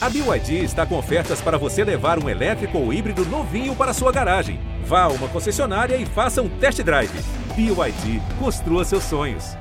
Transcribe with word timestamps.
A 0.00 0.08
BYD 0.08 0.62
está 0.62 0.86
com 0.86 0.96
ofertas 0.96 1.40
para 1.40 1.58
você 1.58 1.82
levar 1.82 2.22
um 2.22 2.28
elétrico 2.28 2.78
ou 2.78 2.92
híbrido 2.92 3.24
novinho 3.24 3.74
para 3.74 3.92
sua 3.92 4.12
garagem. 4.12 4.60
Vá 4.84 5.02
a 5.02 5.08
uma 5.08 5.28
concessionária 5.28 5.96
e 5.96 6.06
faça 6.06 6.40
um 6.40 6.48
test 6.60 6.80
drive. 6.84 7.10
BYD, 7.56 8.20
construa 8.38 8.84
seus 8.84 9.02
sonhos. 9.02 9.56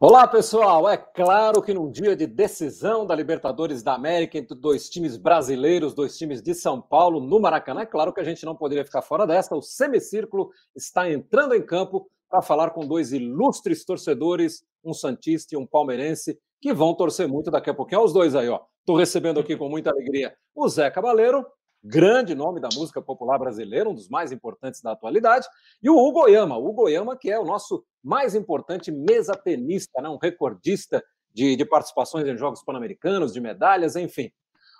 Olá, 0.00 0.26
pessoal! 0.26 0.88
É 0.88 0.96
claro 0.96 1.60
que 1.60 1.74
num 1.74 1.90
dia 1.90 2.16
de 2.16 2.26
decisão 2.26 3.04
da 3.04 3.14
Libertadores 3.14 3.82
da 3.82 3.92
América 3.92 4.38
entre 4.38 4.56
dois 4.56 4.88
times 4.88 5.18
brasileiros, 5.18 5.92
dois 5.92 6.16
times 6.16 6.40
de 6.40 6.54
São 6.54 6.80
Paulo, 6.80 7.20
no 7.20 7.38
Maracanã, 7.38 7.82
é 7.82 7.86
claro 7.86 8.14
que 8.14 8.20
a 8.20 8.24
gente 8.24 8.46
não 8.46 8.56
poderia 8.56 8.84
ficar 8.84 9.02
fora 9.02 9.26
desta. 9.26 9.54
O 9.54 9.60
semicírculo 9.60 10.50
está 10.74 11.10
entrando 11.10 11.54
em 11.54 11.60
campo 11.60 12.08
para 12.28 12.42
falar 12.42 12.70
com 12.70 12.86
dois 12.86 13.12
ilustres 13.12 13.84
torcedores, 13.84 14.62
um 14.84 14.92
Santista 14.92 15.54
e 15.54 15.58
um 15.58 15.66
Palmeirense, 15.66 16.38
que 16.60 16.72
vão 16.72 16.94
torcer 16.94 17.28
muito 17.28 17.50
daqui 17.50 17.70
a 17.70 17.74
pouquinho. 17.74 18.00
Olha 18.00 18.06
os 18.06 18.12
dois 18.12 18.34
aí, 18.34 18.48
ó. 18.48 18.60
Estou 18.80 18.96
recebendo 18.96 19.40
aqui 19.40 19.56
com 19.56 19.68
muita 19.68 19.90
alegria 19.90 20.34
o 20.54 20.68
Zé 20.68 20.90
Cabaleiro, 20.90 21.46
grande 21.82 22.34
nome 22.34 22.60
da 22.60 22.68
música 22.74 23.00
popular 23.00 23.38
brasileira, 23.38 23.88
um 23.88 23.94
dos 23.94 24.08
mais 24.08 24.32
importantes 24.32 24.80
da 24.82 24.92
atualidade, 24.92 25.46
e 25.82 25.88
o 25.88 25.96
Hugo 25.96 26.22
Oyama, 26.22 26.56
o 26.56 26.66
Hugo 26.66 26.82
Oyama, 26.82 27.16
que 27.16 27.30
é 27.30 27.38
o 27.38 27.44
nosso 27.44 27.84
mais 28.02 28.34
importante 28.34 28.90
mesa 28.90 29.34
tenista, 29.34 30.00
né? 30.02 30.08
um 30.08 30.18
recordista 30.20 31.02
de, 31.32 31.54
de 31.54 31.64
participações 31.64 32.26
em 32.26 32.36
Jogos 32.36 32.62
Pan-Americanos, 32.64 33.32
de 33.32 33.40
medalhas, 33.40 33.94
enfim. 33.94 34.30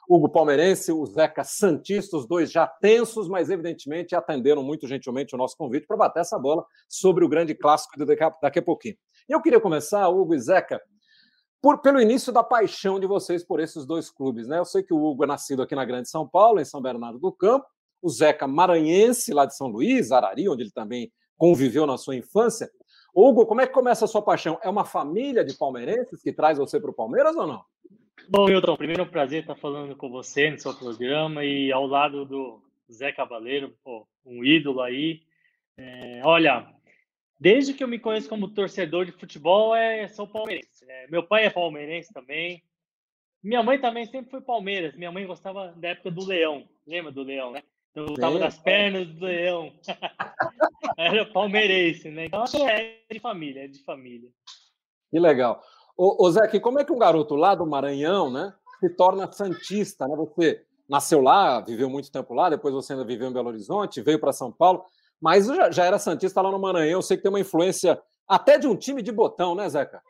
Hugo 0.08 0.30
Palmeirense, 0.30 0.90
o 0.90 1.04
Zeca 1.04 1.44
Santista, 1.44 2.16
os 2.16 2.26
dois 2.26 2.50
já 2.50 2.66
tensos, 2.66 3.28
mas 3.28 3.50
evidentemente 3.50 4.14
atenderam 4.14 4.62
muito 4.62 4.86
gentilmente 4.86 5.34
o 5.34 5.38
nosso 5.38 5.54
convite 5.56 5.86
para 5.86 5.98
bater 5.98 6.20
essa 6.20 6.38
bola 6.38 6.64
sobre 6.88 7.24
o 7.24 7.28
grande 7.28 7.54
clássico 7.54 7.94
a, 8.02 8.30
daqui 8.40 8.58
a 8.58 8.62
pouquinho. 8.62 8.96
E 9.28 9.32
eu 9.32 9.42
queria 9.42 9.60
começar, 9.60 10.08
Hugo 10.08 10.34
e 10.34 10.40
Zeca, 10.40 10.80
por, 11.60 11.82
pelo 11.82 12.00
início 12.00 12.32
da 12.32 12.42
paixão 12.42 12.98
de 12.98 13.06
vocês 13.06 13.44
por 13.44 13.60
esses 13.60 13.84
dois 13.84 14.10
clubes. 14.10 14.48
Né? 14.48 14.58
Eu 14.58 14.64
sei 14.64 14.82
que 14.82 14.94
o 14.94 15.04
Hugo 15.04 15.24
é 15.24 15.26
nascido 15.26 15.60
aqui 15.60 15.74
na 15.74 15.84
Grande 15.84 16.08
São 16.08 16.26
Paulo, 16.26 16.58
em 16.58 16.64
São 16.64 16.80
Bernardo 16.80 17.18
do 17.18 17.30
Campo, 17.30 17.66
o 18.00 18.08
Zeca 18.08 18.46
maranhense, 18.46 19.34
lá 19.34 19.44
de 19.44 19.54
São 19.54 19.66
Luís, 19.66 20.10
Arari, 20.10 20.48
onde 20.48 20.62
ele 20.62 20.70
também 20.70 21.12
conviveu 21.36 21.86
na 21.86 21.98
sua 21.98 22.16
infância. 22.16 22.70
Hugo, 23.14 23.46
como 23.46 23.60
é 23.60 23.66
que 23.66 23.72
começa 23.72 24.04
a 24.04 24.08
sua 24.08 24.22
paixão? 24.22 24.58
É 24.62 24.68
uma 24.70 24.84
família 24.84 25.44
de 25.44 25.56
palmeirenses 25.56 26.22
que 26.22 26.32
traz 26.32 26.56
você 26.56 26.80
para 26.80 26.90
o 26.90 26.94
Palmeiras 26.94 27.34
ou 27.36 27.46
não? 27.46 27.62
Bom, 28.26 28.46
Milton, 28.46 28.76
primeiro 28.76 29.02
é 29.02 29.04
um 29.04 29.08
prazer 29.08 29.42
estar 29.42 29.54
falando 29.54 29.94
com 29.94 30.08
você 30.10 30.50
no 30.50 30.58
seu 30.58 30.74
programa 30.74 31.44
e 31.44 31.70
ao 31.70 31.86
lado 31.86 32.24
do 32.24 32.62
Zé 32.90 33.12
Cavaleiro, 33.12 33.76
pô, 33.84 34.06
um 34.24 34.44
ídolo 34.44 34.80
aí. 34.80 35.22
É, 35.76 36.20
olha, 36.24 36.66
desde 37.38 37.74
que 37.74 37.84
eu 37.84 37.88
me 37.88 37.98
conheço 37.98 38.28
como 38.28 38.48
torcedor 38.48 39.04
de 39.04 39.12
futebol, 39.12 39.74
é, 39.74 40.08
sou 40.08 40.26
palmeirense. 40.26 40.84
É, 40.88 41.06
meu 41.08 41.22
pai 41.22 41.44
é 41.44 41.50
palmeirense 41.50 42.12
também. 42.12 42.62
Minha 43.42 43.62
mãe 43.62 43.78
também 43.80 44.04
sempre 44.06 44.30
foi 44.30 44.40
Palmeiras. 44.40 44.96
Minha 44.96 45.12
mãe 45.12 45.26
gostava 45.26 45.72
da 45.76 45.88
época 45.88 46.10
do 46.10 46.26
Leão. 46.26 46.68
Lembra 46.86 47.12
do 47.12 47.22
Leão, 47.22 47.52
né? 47.52 47.62
Eu 47.94 48.06
gostava 48.06 48.38
das 48.38 48.58
pernas 48.58 49.06
do 49.08 49.24
Leão. 49.24 49.72
Era 50.96 51.24
palmeirense, 51.26 52.10
né? 52.10 52.26
Então, 52.26 52.44
é 52.68 52.98
de 53.10 53.20
família, 53.20 53.64
é 53.64 53.68
de 53.68 53.82
família. 53.84 54.28
Que 55.10 55.18
legal. 55.18 55.62
Ô, 55.98 56.24
ô 56.24 56.30
Zé, 56.30 56.46
como 56.60 56.78
é 56.78 56.84
que 56.84 56.92
um 56.92 56.98
garoto 56.98 57.34
lá 57.34 57.56
do 57.56 57.66
Maranhão, 57.66 58.30
né, 58.30 58.54
se 58.78 58.88
torna 58.88 59.30
santista, 59.32 60.06
né? 60.06 60.14
Você 60.14 60.64
nasceu 60.88 61.20
lá, 61.20 61.60
viveu 61.60 61.90
muito 61.90 62.12
tempo 62.12 62.32
lá, 62.32 62.48
depois 62.48 62.72
você 62.72 62.92
ainda 62.92 63.04
viveu 63.04 63.28
em 63.28 63.32
Belo 63.32 63.48
Horizonte, 63.48 64.00
veio 64.00 64.20
para 64.20 64.32
São 64.32 64.52
Paulo, 64.52 64.84
mas 65.20 65.46
já, 65.46 65.72
já, 65.72 65.84
era 65.84 65.98
santista 65.98 66.40
lá 66.40 66.52
no 66.52 66.58
Maranhão. 66.60 66.92
Eu 66.92 67.02
sei 67.02 67.16
que 67.16 67.24
tem 67.24 67.32
uma 67.32 67.40
influência 67.40 68.00
até 68.28 68.56
de 68.58 68.68
um 68.68 68.76
time 68.76 69.02
de 69.02 69.10
botão, 69.10 69.56
né, 69.56 69.68
Zeca? 69.68 70.00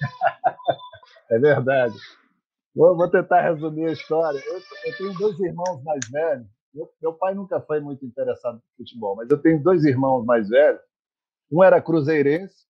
é 1.30 1.38
verdade. 1.38 1.96
Vou, 2.76 2.94
vou, 2.94 3.10
tentar 3.10 3.40
resumir 3.40 3.86
a 3.86 3.92
história. 3.92 4.38
Eu, 4.46 4.60
eu 4.84 4.96
tenho 4.98 5.14
dois 5.14 5.40
irmãos 5.40 5.82
mais 5.82 6.00
velhos. 6.10 6.46
Meu, 6.74 6.88
meu, 7.00 7.12
pai 7.14 7.34
nunca 7.34 7.58
foi 7.62 7.80
muito 7.80 8.04
interessado 8.04 8.56
no 8.56 8.62
futebol, 8.76 9.16
mas 9.16 9.30
eu 9.30 9.40
tenho 9.40 9.60
dois 9.62 9.84
irmãos 9.84 10.22
mais 10.22 10.50
velhos. 10.50 10.80
Um 11.50 11.64
era 11.64 11.80
cruzeirense 11.80 12.69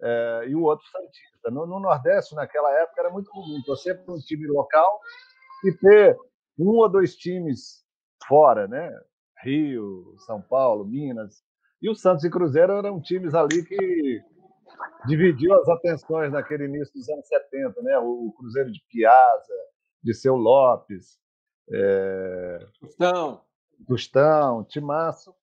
é, 0.00 0.44
e 0.48 0.54
o 0.54 0.62
outro 0.62 0.86
Santista. 0.88 1.50
No, 1.50 1.66
no, 1.66 1.80
Nordeste, 1.80 2.34
naquela 2.34 2.70
época, 2.80 3.00
era 3.00 3.10
muito 3.10 3.30
comum 3.30 3.62
torcer 3.64 4.02
para 4.02 4.14
um 4.14 4.18
time 4.18 4.46
local 4.46 5.00
e 5.64 5.72
ter 5.72 6.16
um 6.58 6.70
ou 6.70 6.88
dois 6.88 7.16
times 7.16 7.84
fora, 8.26 8.66
né? 8.68 8.90
Rio, 9.42 10.14
São 10.26 10.40
Paulo, 10.42 10.84
Minas. 10.84 11.42
E 11.80 11.88
o 11.88 11.94
Santos 11.94 12.24
e 12.24 12.30
Cruzeiro 12.30 12.72
eram 12.72 13.00
times 13.00 13.34
ali 13.34 13.64
que 13.64 14.20
dividiu 15.06 15.54
as 15.54 15.68
atenções 15.68 16.32
naquele 16.32 16.64
início 16.64 16.92
dos 16.94 17.08
anos 17.08 17.26
70, 17.26 17.82
né? 17.82 17.98
O 17.98 18.32
Cruzeiro 18.36 18.70
de 18.70 18.82
Piazza, 18.90 19.54
de 20.02 20.14
Seu 20.14 20.34
Lopes, 20.34 21.18
é... 21.70 22.66
Tostão, 22.80 23.42
Tostão, 23.86 24.64
Timaço. 24.64 25.34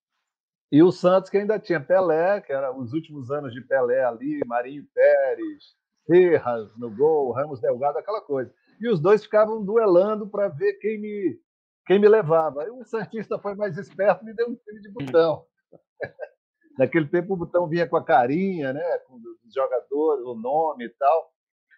E 0.71 0.81
o 0.81 0.91
Santos, 0.91 1.29
que 1.29 1.37
ainda 1.37 1.59
tinha 1.59 1.79
Pelé, 1.79 2.41
que 2.41 2.51
era 2.51 2.75
os 2.75 2.93
últimos 2.93 3.31
anos 3.31 3.53
de 3.53 3.61
Pelé 3.61 4.03
ali, 4.03 4.39
Marinho 4.45 4.85
Pérez, 4.93 5.75
Serras 6.05 6.75
no 6.77 6.89
gol, 6.89 7.31
Ramos 7.31 7.59
Delgado, 7.59 7.97
aquela 7.97 8.21
coisa. 8.21 8.51
E 8.79 8.89
os 8.89 8.99
dois 8.99 9.23
ficavam 9.23 9.63
duelando 9.63 10.27
para 10.27 10.47
ver 10.47 10.73
quem 10.73 10.99
me, 10.99 11.39
quem 11.85 11.99
me 11.99 12.07
levava. 12.07 12.63
Aí 12.63 12.69
o 12.69 12.83
Santista 12.83 13.39
foi 13.39 13.55
mais 13.55 13.77
esperto 13.77 14.23
e 14.23 14.25
me 14.25 14.33
deu 14.33 14.49
um 14.49 14.55
time 14.55 14.81
de 14.81 14.89
botão. 14.89 15.45
Naquele 16.77 17.07
tempo 17.07 17.33
o 17.33 17.37
botão 17.37 17.67
vinha 17.67 17.87
com 17.87 17.95
a 17.95 18.03
carinha, 18.03 18.73
né, 18.73 18.97
com 19.07 19.15
os 19.15 19.53
jogadores, 19.53 20.25
o 20.25 20.35
nome 20.35 20.85
e 20.85 20.89
tal. 20.89 21.31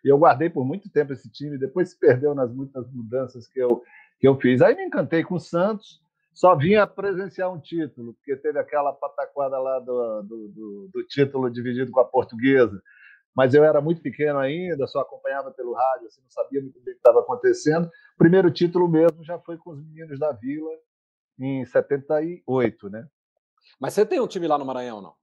E 0.04 0.10
eu 0.10 0.18
guardei 0.18 0.50
por 0.50 0.66
muito 0.66 0.90
tempo 0.90 1.14
esse 1.14 1.30
time, 1.30 1.58
depois 1.58 1.90
se 1.90 2.00
perdeu 2.00 2.34
nas 2.34 2.52
muitas 2.52 2.90
mudanças 2.92 3.48
que 3.48 3.60
eu, 3.60 3.84
que 4.20 4.28
eu 4.28 4.40
fiz. 4.40 4.62
Aí 4.62 4.76
me 4.76 4.86
encantei 4.86 5.24
com 5.24 5.36
o 5.36 5.40
Santos, 5.40 6.02
só 6.38 6.56
vinha 6.56 6.86
presenciar 6.86 7.52
um 7.52 7.60
título, 7.60 8.14
porque 8.14 8.36
teve 8.36 8.60
aquela 8.60 8.94
pataquada 8.94 9.58
lá 9.58 9.80
do, 9.80 10.22
do, 10.22 10.48
do, 10.50 10.90
do, 10.94 11.04
título 11.08 11.50
dividido 11.50 11.92
com 11.92 12.00
a 12.00 12.06
portuguesa. 12.06 12.80
Mas 13.36 13.56
eu 13.56 13.64
era 13.64 13.82
muito 13.82 14.04
pequeno 14.04 14.38
ainda, 14.38 14.86
só 14.86 15.00
acompanhava 15.00 15.50
pelo 15.50 15.74
rádio, 15.74 16.06
assim, 16.06 16.22
não 16.22 16.30
sabia 16.30 16.62
muito 16.62 16.80
bem 16.84 16.94
o 16.94 16.96
que 16.96 17.00
estava 17.00 17.22
acontecendo. 17.22 17.88
O 17.88 18.18
primeiro 18.20 18.52
título 18.52 18.88
mesmo 18.88 19.24
já 19.24 19.40
foi 19.40 19.58
com 19.58 19.72
os 19.72 19.84
meninos 19.84 20.20
da 20.20 20.32
Vila, 20.32 20.70
em 21.40 21.66
78, 21.66 22.88
né? 22.88 23.08
Mas 23.80 23.96
você 23.96 24.06
tem 24.06 24.20
um 24.20 24.28
time 24.28 24.48
lá 24.48 24.60
no 24.60 24.66
Maranhão, 24.66 25.02
não? 25.02 25.16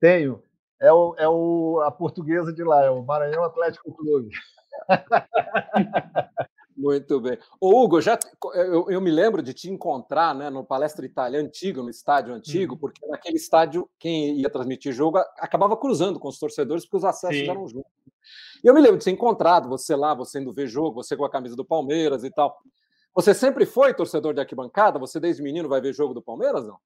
Tenho. 0.00 0.42
É, 0.82 0.92
o, 0.92 1.14
é 1.16 1.28
o, 1.28 1.80
a 1.84 1.92
portuguesa 1.92 2.52
de 2.52 2.64
lá, 2.64 2.84
é 2.84 2.90
o 2.90 3.04
Maranhão 3.04 3.44
Atlético 3.44 3.94
Clube. 3.94 4.30
Muito 6.76 7.20
bem. 7.20 7.38
Ô, 7.60 7.84
Hugo, 7.84 8.00
já, 8.00 8.18
eu, 8.54 8.90
eu, 8.90 9.00
me 9.00 9.10
lembro 9.10 9.42
de 9.42 9.54
te 9.54 9.70
encontrar 9.70 10.34
né, 10.34 10.50
no 10.50 10.64
Palestra 10.64 11.06
Itália 11.06 11.40
antigo, 11.40 11.82
no 11.82 11.90
estádio 11.90 12.34
antigo, 12.34 12.74
uhum. 12.74 12.80
porque 12.80 13.06
naquele 13.06 13.36
estádio, 13.36 13.88
quem 13.98 14.40
ia 14.40 14.50
transmitir 14.50 14.92
jogo 14.92 15.18
acabava 15.38 15.76
cruzando 15.76 16.18
com 16.18 16.28
os 16.28 16.38
torcedores, 16.38 16.84
porque 16.84 16.96
os 16.96 17.04
acessos 17.04 17.36
Sim. 17.36 17.48
eram 17.48 17.68
juntos. 17.68 17.90
E 18.62 18.66
eu 18.66 18.74
me 18.74 18.80
lembro 18.80 18.98
de 18.98 19.04
ter 19.04 19.12
encontrado 19.12 19.68
você 19.68 19.94
lá, 19.94 20.14
você 20.14 20.40
indo 20.40 20.52
ver 20.52 20.66
jogo, 20.66 21.02
você 21.02 21.16
com 21.16 21.24
a 21.24 21.30
camisa 21.30 21.54
do 21.54 21.64
Palmeiras 21.64 22.24
e 22.24 22.30
tal. 22.30 22.56
Você 23.14 23.32
sempre 23.32 23.64
foi 23.64 23.94
torcedor 23.94 24.34
de 24.34 24.40
arquibancada? 24.40 24.98
Você 24.98 25.20
desde 25.20 25.42
menino 25.42 25.68
vai 25.68 25.80
ver 25.80 25.94
jogo 25.94 26.12
do 26.12 26.22
Palmeiras, 26.22 26.66
não? 26.66 26.78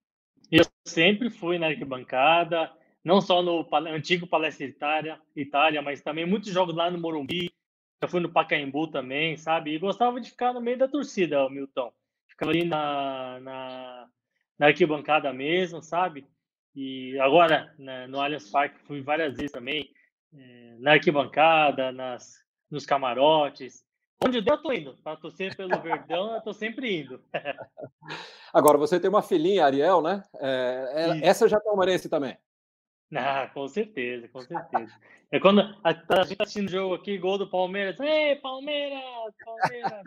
Eu 0.50 0.64
sempre 0.84 1.30
fui 1.30 1.58
na 1.58 1.68
arquibancada, 1.68 2.70
não 3.02 3.20
só 3.20 3.42
no 3.42 3.66
antigo 3.86 4.26
Palestra 4.26 4.66
Itália, 4.66 5.20
Itália 5.34 5.80
mas 5.80 6.02
também 6.02 6.26
muitos 6.26 6.52
jogos 6.52 6.74
lá 6.74 6.90
no 6.90 6.98
Morumbi, 6.98 7.50
já 8.00 8.08
fui 8.08 8.20
no 8.20 8.32
Pacaembu 8.32 8.88
também, 8.88 9.36
sabe? 9.36 9.74
E 9.74 9.78
gostava 9.78 10.20
de 10.20 10.30
ficar 10.30 10.52
no 10.52 10.60
meio 10.60 10.78
da 10.78 10.88
torcida, 10.88 11.48
Milton. 11.50 11.92
Ficava 12.28 12.52
ali 12.52 12.64
na, 12.64 13.40
na, 13.40 14.08
na 14.58 14.66
arquibancada 14.66 15.32
mesmo, 15.32 15.82
sabe? 15.82 16.26
E 16.74 17.18
agora, 17.18 17.74
né, 17.78 18.06
no 18.06 18.20
Allianz 18.20 18.50
Parque, 18.50 18.78
fui 18.86 19.00
várias 19.02 19.36
vezes 19.36 19.50
também, 19.50 19.90
é, 20.32 20.76
na 20.78 20.92
arquibancada, 20.92 21.90
nas, 21.90 22.36
nos 22.70 22.86
camarotes. 22.86 23.84
Onde 24.24 24.38
eu 24.38 24.58
tô 24.58 24.72
indo, 24.72 24.96
para 25.02 25.16
torcer 25.16 25.56
pelo 25.56 25.70
Verdão, 25.82 26.34
eu 26.34 26.40
tô 26.40 26.52
sempre 26.52 27.00
indo. 27.00 27.20
Agora, 28.52 28.78
você 28.78 29.00
tem 29.00 29.10
uma 29.10 29.22
filhinha, 29.22 29.64
Ariel, 29.64 30.00
né? 30.00 30.22
É, 30.40 31.20
essa 31.22 31.48
já 31.48 31.56
é 31.56 31.60
palmeirense 31.60 32.08
também. 32.08 32.36
Ah, 33.14 33.50
com 33.54 33.66
certeza, 33.68 34.28
com 34.28 34.40
certeza. 34.40 34.92
É 35.30 35.40
quando 35.40 35.60
a, 35.60 35.78
a 35.82 35.92
gente 35.92 36.36
tá 36.36 36.42
assistindo 36.42 36.68
o 36.68 36.70
jogo 36.70 36.94
aqui, 36.94 37.18
gol 37.18 37.38
do 37.38 37.48
Palmeiras. 37.48 37.98
Ei, 38.00 38.36
Palmeiras! 38.36 39.02
Palmeiras! 39.44 40.04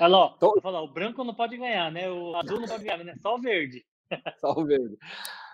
Olha 0.00 0.08
lá, 0.08 0.28
Tô... 0.38 0.60
falar, 0.60 0.82
o 0.82 0.92
branco 0.92 1.24
não 1.24 1.34
pode 1.34 1.56
ganhar, 1.56 1.90
né? 1.90 2.10
O 2.10 2.36
azul 2.36 2.60
não 2.60 2.68
pode 2.68 2.84
ganhar, 2.84 3.02
né? 3.02 3.14
Só 3.20 3.34
o 3.34 3.40
verde. 3.40 3.84
Só 4.38 4.52
o 4.52 4.64
verde. 4.64 4.96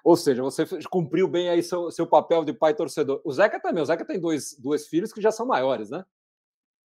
Ou 0.02 0.16
seja, 0.16 0.42
você 0.42 0.66
cumpriu 0.90 1.28
bem 1.28 1.48
aí 1.48 1.62
seu, 1.62 1.90
seu 1.90 2.06
papel 2.06 2.44
de 2.44 2.52
pai 2.52 2.74
torcedor. 2.74 3.20
O 3.24 3.32
Zeca 3.32 3.60
também. 3.60 3.82
O 3.82 3.86
Zeca 3.86 4.04
tem 4.04 4.18
dois, 4.18 4.58
dois 4.58 4.88
filhos 4.88 5.12
que 5.12 5.20
já 5.20 5.30
são 5.30 5.46
maiores, 5.46 5.90
né? 5.90 6.04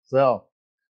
São. 0.03 0.45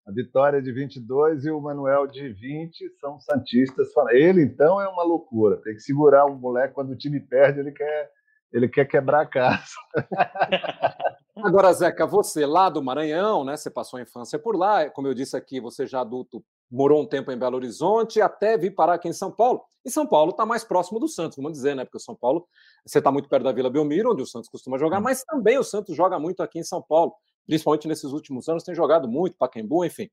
A 0.06 0.12
Vitória 0.12 0.62
de 0.62 0.72
22 0.72 1.46
e 1.46 1.52
o 1.52 1.62
Manuel 1.62 2.08
de 2.08 2.28
20 2.30 2.90
são 3.00 3.20
santistas. 3.22 3.90
Ele, 4.12 4.42
então, 4.42 4.82
é 4.82 4.88
uma 4.88 5.04
loucura. 5.04 5.58
Tem 5.58 5.74
que 5.74 5.82
segurar 5.82 6.26
o 6.26 6.36
moleque 6.36 6.74
quando 6.74 6.92
o 6.92 6.98
time 6.98 7.20
perde, 7.20 7.60
ele 7.60 7.72
quer 7.72 8.12
ele 8.54 8.70
quer 8.70 8.86
quebrar 8.86 9.22
a 9.22 9.26
casa. 9.26 9.64
Agora, 11.44 11.74
Zeca, 11.74 12.06
você 12.06 12.46
lá 12.46 12.70
do 12.70 12.84
Maranhão, 12.84 13.44
né? 13.44 13.58
Você 13.58 13.70
passou 13.70 13.98
a 13.98 14.04
infância 14.04 14.38
por 14.38 14.56
lá, 14.56 14.88
como 14.92 15.08
eu 15.08 15.14
disse 15.14 15.36
aqui, 15.36 15.60
você 15.60 15.88
já 15.88 16.02
adulto 16.02 16.46
morou 16.74 17.02
um 17.02 17.06
tempo 17.06 17.32
em 17.32 17.38
Belo 17.38 17.56
Horizonte 17.56 18.20
até 18.20 18.58
vir 18.58 18.72
parar 18.72 18.96
aqui 18.96 19.08
em 19.08 19.14
São 19.14 19.32
Paulo. 19.32 19.64
E 19.86 19.92
São 19.92 20.08
Paulo 20.08 20.32
está 20.32 20.44
mais 20.44 20.64
próximo 20.64 21.00
do 21.00 21.08
Santos, 21.08 21.38
vamos 21.38 21.52
dizer, 21.52 21.76
né? 21.76 21.84
Porque 21.86 21.98
o 21.98 22.02
São 22.02 22.16
Paulo, 22.16 22.48
você 22.86 23.00
está 23.00 23.12
muito 23.12 23.30
perto 23.30 23.44
da 23.44 23.52
Vila 23.52 23.70
Belmiro, 23.70 24.12
onde 24.12 24.24
o 24.24 24.26
Santos 24.26 24.50
costuma 24.50 24.78
jogar, 24.78 25.00
hum. 25.00 25.04
mas 25.04 25.24
também 25.24 25.58
o 25.58 25.64
Santos 25.64 25.96
joga 25.96 26.18
muito 26.18 26.42
aqui 26.42 26.60
em 26.60 26.64
São 26.64 26.82
Paulo, 26.82 27.14
principalmente 27.46 27.88
nesses 27.88 28.12
últimos 28.12 28.50
anos, 28.50 28.64
tem 28.64 28.74
jogado 28.74 29.08
muito, 29.08 29.38
Pacaembu, 29.38 29.86
enfim. 29.86 30.10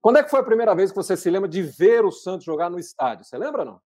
Quando 0.00 0.18
é 0.18 0.22
que 0.22 0.30
foi 0.30 0.40
a 0.40 0.44
primeira 0.44 0.74
vez 0.74 0.90
que 0.90 0.96
você 0.96 1.16
se 1.16 1.30
lembra 1.30 1.48
de 1.48 1.62
ver 1.62 2.04
o 2.04 2.10
Santos 2.10 2.44
jogar 2.44 2.68
no 2.70 2.78
estádio? 2.78 3.24
Você 3.24 3.38
lembra 3.38 3.64
não? 3.64 3.80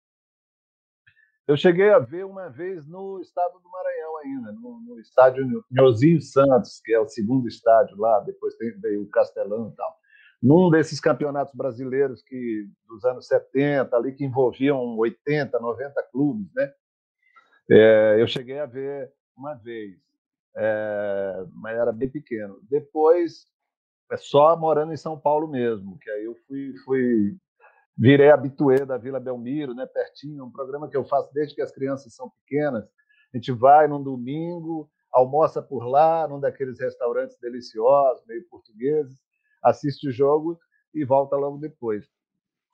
Eu 1.48 1.56
cheguei 1.56 1.92
a 1.92 2.00
ver 2.00 2.26
uma 2.26 2.50
vez 2.50 2.88
no 2.88 3.20
estado 3.22 3.60
do 3.60 3.70
Maranhão 3.70 4.18
ainda, 4.18 4.52
no, 4.52 4.82
no 4.82 5.00
estádio 5.00 5.64
Nhozinho 5.70 6.20
Santos, 6.20 6.82
que 6.84 6.92
é 6.92 7.00
o 7.00 7.08
segundo 7.08 7.48
estádio 7.48 7.96
lá, 7.98 8.20
depois 8.22 8.56
veio 8.82 9.04
o 9.04 9.10
Castelão 9.10 9.70
e 9.70 9.76
tal. 9.76 9.96
Num 10.42 10.72
desses 10.72 11.00
campeonatos 11.00 11.54
brasileiros 11.54 12.24
que 12.24 12.68
dos 12.88 13.06
anos 13.06 13.28
70, 13.28 13.96
ali 13.96 14.14
que 14.14 14.26
envolviam 14.26 14.98
80, 14.98 15.60
90 15.60 16.04
clubes, 16.12 16.52
né? 16.56 16.74
É, 17.70 18.18
eu 18.20 18.28
cheguei 18.28 18.60
a 18.60 18.66
ver 18.66 19.12
uma 19.38 19.54
vez, 19.54 20.00
é, 20.58 21.46
mas 21.54 21.78
era 21.78 21.92
bem 21.92 22.10
pequeno. 22.10 22.60
Depois, 22.70 23.46
é 24.12 24.18
só 24.18 24.58
morando 24.58 24.94
em 24.94 24.98
São 24.98 25.20
Paulo 25.20 25.48
mesmo, 25.48 25.98
que 26.00 26.10
aí 26.10 26.26
eu 26.26 26.36
fui, 26.48 26.74
fui 26.84 27.38
virei 27.98 28.30
habituê 28.30 28.86
da 28.86 28.98
Vila 28.98 29.20
Belmiro, 29.20 29.74
né, 29.74 29.86
pertinho, 29.86 30.46
um 30.46 30.52
programa 30.52 30.90
que 30.90 30.98
eu 30.98 31.06
faço 31.06 31.34
desde 31.34 31.56
que 31.56 31.62
as 31.62 31.72
crianças 31.72 32.14
são 32.14 32.30
pequenas. 32.30 32.84
A 33.34 33.38
gente 33.38 33.52
vai 33.52 33.88
num 33.88 34.04
domingo, 34.04 34.90
almoça 35.12 35.62
por 35.62 35.86
lá, 35.86 36.28
num 36.28 36.40
daqueles 36.40 36.80
restaurantes 36.80 37.38
deliciosos, 37.40 38.26
meio 38.28 38.46
portugueses, 38.50 39.18
assiste 39.64 40.10
o 40.10 40.12
jogo 40.12 40.60
e 40.94 41.06
volta 41.06 41.36
logo 41.36 41.58
depois. 41.58 42.06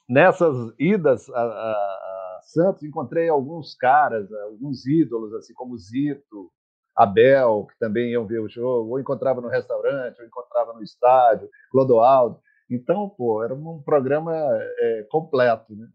Nessas 0.10 0.74
idas 0.80 1.30
a, 1.30 1.42
a, 1.42 1.72
a 1.72 2.40
Santos, 2.44 2.84
encontrei 2.84 3.30
alguns 3.30 3.76
caras, 3.76 4.32
alguns 4.34 4.86
ídolos, 4.86 5.34
assim 5.34 5.54
como 5.54 5.78
Zito, 5.78 6.52
Abel, 6.96 7.68
que 7.70 7.80
também 7.80 8.12
iam 8.12 8.26
ver 8.26 8.40
o 8.40 8.50
jogo, 8.50 8.92
ou 8.92 9.00
encontrava 9.00 9.40
no 9.40 9.48
restaurante, 9.48 10.20
ou 10.20 10.26
encontrava 10.28 10.74
no 10.74 10.84
estádio, 10.84 11.50
Clodoaldo. 11.72 12.40
Então, 12.72 13.10
pô, 13.10 13.44
era 13.44 13.54
um 13.54 13.82
programa 13.84 14.34
é, 14.34 15.06
completo, 15.10 15.76
né? 15.76 15.90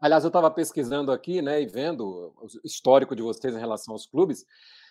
Aliás, 0.00 0.24
eu 0.24 0.28
estava 0.28 0.50
pesquisando 0.50 1.12
aqui, 1.12 1.40
né, 1.40 1.62
e 1.62 1.66
vendo 1.66 2.32
o 2.36 2.46
histórico 2.64 3.14
de 3.14 3.22
vocês 3.22 3.54
em 3.54 3.60
relação 3.60 3.92
aos 3.92 4.06
clubes, 4.06 4.46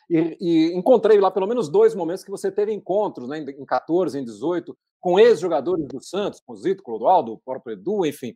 e, 0.10 0.38
e, 0.40 0.74
encontrei 0.78 1.20
lá 1.20 1.32
pelo 1.32 1.48
menos 1.48 1.68
dois 1.68 1.96
momentos 1.96 2.24
que 2.24 2.32
você 2.32 2.52
teve 2.52 2.72
encontros, 2.72 3.28
né, 3.28 3.40
em 3.40 3.66
14, 3.66 4.18
em 4.18 4.24
18, 4.24 4.78
com 5.00 5.20
ex-jogadores 5.20 5.88
do 5.88 6.02
Santos, 6.02 6.40
com 6.40 6.54
o 6.54 6.56
Zito, 6.56 6.84
Clodoaldo, 6.84 7.34
o 7.34 7.40
próprio 7.40 7.74
Edu, 7.74 8.06
enfim. 8.06 8.36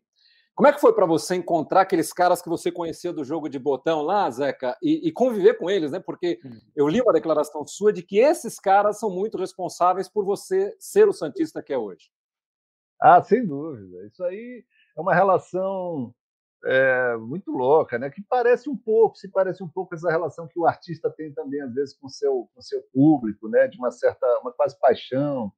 Como 0.56 0.68
é 0.68 0.74
que 0.74 0.81
foi 0.81 0.94
para 0.94 1.06
você 1.06 1.36
encontrar 1.36 1.81
aqueles 1.81 2.12
caras 2.12 2.41
que 2.41 2.50
você 2.50 2.71
conhecia 2.71 3.13
do 3.13 3.24
jogo 3.24 3.50
de 3.50 3.57
botão 3.57 4.01
lá, 4.01 4.29
Zeca, 4.29 4.77
e, 4.81 5.07
e, 5.07 5.12
conviver 5.12 5.56
com 5.57 5.69
eles, 5.69 5.91
né? 5.91 6.00
Porque 6.00 6.39
hum. 6.45 6.59
eu 6.75 6.88
li 6.88 7.01
uma 7.01 7.13
declaração 7.13 7.65
sua 7.65 7.91
de 7.91 8.03
que 8.03 8.19
esses 8.19 8.59
caras 8.59 9.00
são 9.00 9.09
muito 9.09 9.38
responsáveis 9.38 10.07
por 10.07 10.25
você 10.25 10.75
ser 10.79 11.07
o 11.07 11.13
Santista 11.13 11.62
que 11.62 11.74
é 11.74 11.77
hoje. 11.77 12.12
Ah, 13.01 13.22
sem 13.22 13.45
dúvida. 13.45 14.06
Isso 14.07 14.24
aí 14.24 14.63
é 14.98 15.01
uma 15.01 15.13
relação 15.13 16.13
é, 16.66 17.18
muito 17.18 17.51
louca, 17.51 18.00
né? 18.00 18.10
Que 18.10 18.22
parece 18.30 18.69
um 18.69 18.78
pouco, 18.78 19.18
se 19.18 19.30
parece 19.30 19.63
um 19.63 19.68
pouco 19.68 19.94
essa 19.94 20.10
relação 20.10 20.48
que 20.48 20.60
o 20.60 20.66
artista 20.66 21.10
tem 21.10 21.34
também 21.34 21.62
às 21.62 21.74
vezes 21.74 21.98
com 21.98 22.07
seu 22.07 22.50
com 22.54 22.62
seu 22.62 22.81
público, 22.94 23.50
né? 23.50 23.68
De 23.68 23.78
uma 23.78 23.92
certa, 23.92 24.25
uma 24.40 24.51
quase 24.54 24.80
paixão 24.80 25.51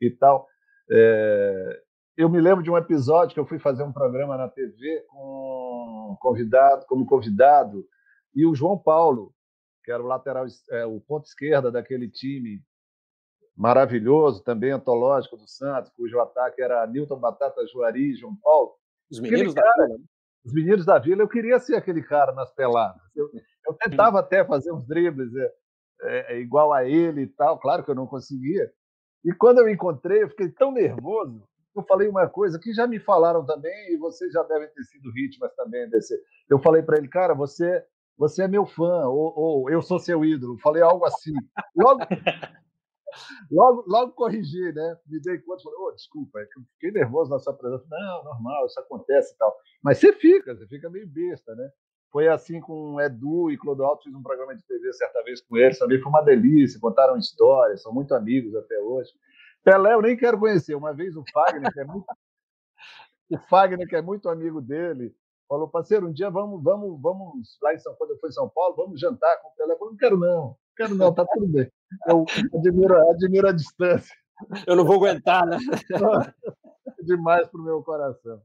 e 0.00 0.10
tal. 0.10 0.46
É, 0.90 1.82
eu 2.16 2.28
me 2.28 2.40
lembro 2.40 2.62
de 2.62 2.70
um 2.70 2.76
episódio 2.76 3.34
que 3.34 3.40
eu 3.40 3.46
fui 3.46 3.58
fazer 3.58 3.82
um 3.82 3.92
programa 3.92 4.36
na 4.36 4.48
TV 4.48 5.04
com 5.08 6.16
convidado, 6.20 6.86
como 6.86 7.06
convidado, 7.06 7.84
e 8.34 8.46
o 8.46 8.54
João 8.54 8.78
Paulo, 8.78 9.34
que 9.84 9.90
era 9.90 10.02
o 10.02 10.06
lateral, 10.06 10.46
é, 10.70 10.86
o 10.86 11.00
ponto 11.00 11.26
esquerda 11.26 11.72
daquele 11.72 12.08
time 12.08 12.62
maravilhoso, 13.56 14.42
também 14.42 14.70
antológico 14.70 15.36
do 15.36 15.48
Santos, 15.48 15.90
cujo 15.96 16.18
ataque 16.20 16.60
era 16.62 16.86
Newton 16.86 17.18
Batata 17.18 17.66
Juari 17.66 18.12
e 18.12 18.14
João 18.14 18.36
Paulo. 18.42 18.72
Os 19.10 19.20
meninos 19.20 19.54
cara, 19.54 19.66
da 19.66 19.84
Vila. 19.84 19.98
Né? 19.98 20.04
Os 20.44 20.52
meninos 20.52 20.84
da 20.84 20.98
Vila, 20.98 21.22
eu 21.22 21.28
queria 21.28 21.58
ser 21.58 21.76
aquele 21.76 22.02
cara 22.02 22.32
nas 22.32 22.52
peladas. 22.52 23.00
Eu, 23.14 23.30
eu 23.66 23.74
tentava 23.74 24.20
até 24.20 24.44
fazer 24.44 24.72
uns 24.72 24.86
dribles 24.86 25.30
é, 26.02 26.34
é, 26.34 26.40
igual 26.40 26.72
a 26.72 26.84
ele 26.84 27.22
e 27.22 27.26
tal, 27.26 27.58
claro 27.58 27.84
que 27.84 27.90
eu 27.90 27.94
não 27.94 28.06
conseguia. 28.06 28.70
E 29.24 29.32
quando 29.32 29.60
eu 29.60 29.68
encontrei, 29.68 30.22
eu 30.22 30.28
fiquei 30.28 30.50
tão 30.50 30.70
nervoso. 30.72 31.42
Eu 31.74 31.82
falei 31.84 32.08
uma 32.08 32.28
coisa 32.28 32.58
que 32.58 32.72
já 32.72 32.86
me 32.86 33.00
falaram 33.00 33.44
também, 33.44 33.92
e 33.92 33.96
vocês 33.96 34.32
já 34.32 34.42
devem 34.42 34.68
ter 34.68 34.82
sido 34.84 35.12
vítimas 35.12 35.52
também 35.56 35.88
desse. 35.88 36.14
Eu 36.48 36.60
falei 36.60 36.82
para 36.82 36.98
ele, 36.98 37.08
cara, 37.08 37.34
você 37.34 37.84
você 38.16 38.44
é 38.44 38.48
meu 38.48 38.64
fã, 38.64 39.06
ou, 39.08 39.32
ou, 39.36 39.70
eu 39.70 39.82
sou 39.82 39.98
seu 39.98 40.24
ídolo. 40.24 40.56
Falei 40.58 40.82
algo 40.82 41.04
assim. 41.04 41.32
Logo, 41.76 42.00
logo, 43.50 43.84
logo 43.86 44.12
corrigi, 44.12 44.72
né? 44.72 44.98
Me 45.06 45.20
dei 45.20 45.38
conta, 45.38 45.62
falei, 45.62 45.78
oh, 45.80 45.92
desculpa, 45.92 46.40
é 46.40 46.46
fiquei 46.74 46.90
nervoso 46.90 47.30
na 47.30 47.38
sua 47.38 47.52
presença. 47.52 47.84
Não, 47.90 48.24
normal, 48.24 48.66
isso 48.66 48.80
acontece 48.80 49.34
e 49.34 49.36
tal. 49.36 49.54
Mas 49.82 49.98
você 49.98 50.12
fica, 50.12 50.54
você 50.54 50.66
fica 50.66 50.90
meio 50.90 51.06
besta, 51.06 51.54
né? 51.54 51.70
Foi 52.10 52.28
assim 52.28 52.60
com 52.60 53.00
Edu 53.00 53.50
e 53.50 53.58
Clodoaldo, 53.58 54.02
fiz 54.04 54.14
um 54.14 54.22
programa 54.22 54.54
de 54.54 54.64
TV 54.64 54.92
certa 54.92 55.20
vez 55.24 55.40
com 55.40 55.56
eles, 55.56 55.78
também 55.78 56.00
foi 56.00 56.10
uma 56.10 56.22
delícia, 56.22 56.78
contaram 56.78 57.16
histórias, 57.16 57.82
são 57.82 57.92
muito 57.92 58.14
amigos 58.14 58.54
até 58.54 58.78
hoje. 58.78 59.10
Pelé 59.64 59.94
eu 59.94 60.02
nem 60.02 60.16
quero 60.16 60.38
conhecer, 60.38 60.76
uma 60.76 60.92
vez 60.92 61.16
o 61.16 61.24
Fagner, 61.32 61.72
que 61.72 61.80
é 61.80 61.84
muito, 61.84 62.06
o 63.30 63.38
Fagner, 63.48 63.88
que 63.88 63.96
é 63.96 64.02
muito 64.02 64.28
amigo 64.28 64.60
dele, 64.60 65.12
falou, 65.48 65.68
parceiro, 65.68 66.06
um 66.06 66.12
dia 66.12 66.30
vamos, 66.30 66.62
vamos, 66.62 67.00
vamos 67.02 67.58
lá 67.60 67.74
em 67.74 67.78
São 67.78 67.94
Paulo, 67.96 68.14
eu 68.22 68.28
em 68.28 68.32
São 68.32 68.48
Paulo, 68.48 68.76
vamos 68.76 69.00
jantar 69.00 69.40
com 69.42 69.48
o 69.48 69.54
Pelé. 69.56 69.72
Eu 69.72 69.78
falei, 69.78 69.90
não 69.90 69.98
quero 69.98 70.16
não, 70.16 70.56
quero 70.76 70.94
não, 70.94 71.12
tá 71.12 71.24
tudo 71.24 71.46
bem. 71.48 71.70
Eu 72.06 72.24
admiro, 72.54 73.10
admiro 73.10 73.48
a 73.48 73.52
distância. 73.52 74.14
Eu 74.66 74.76
não 74.76 74.84
vou 74.84 74.96
aguentar, 74.96 75.46
né? 75.46 75.58
É 76.86 77.02
demais 77.02 77.48
para 77.48 77.60
o 77.60 77.64
meu 77.64 77.82
coração. 77.82 78.42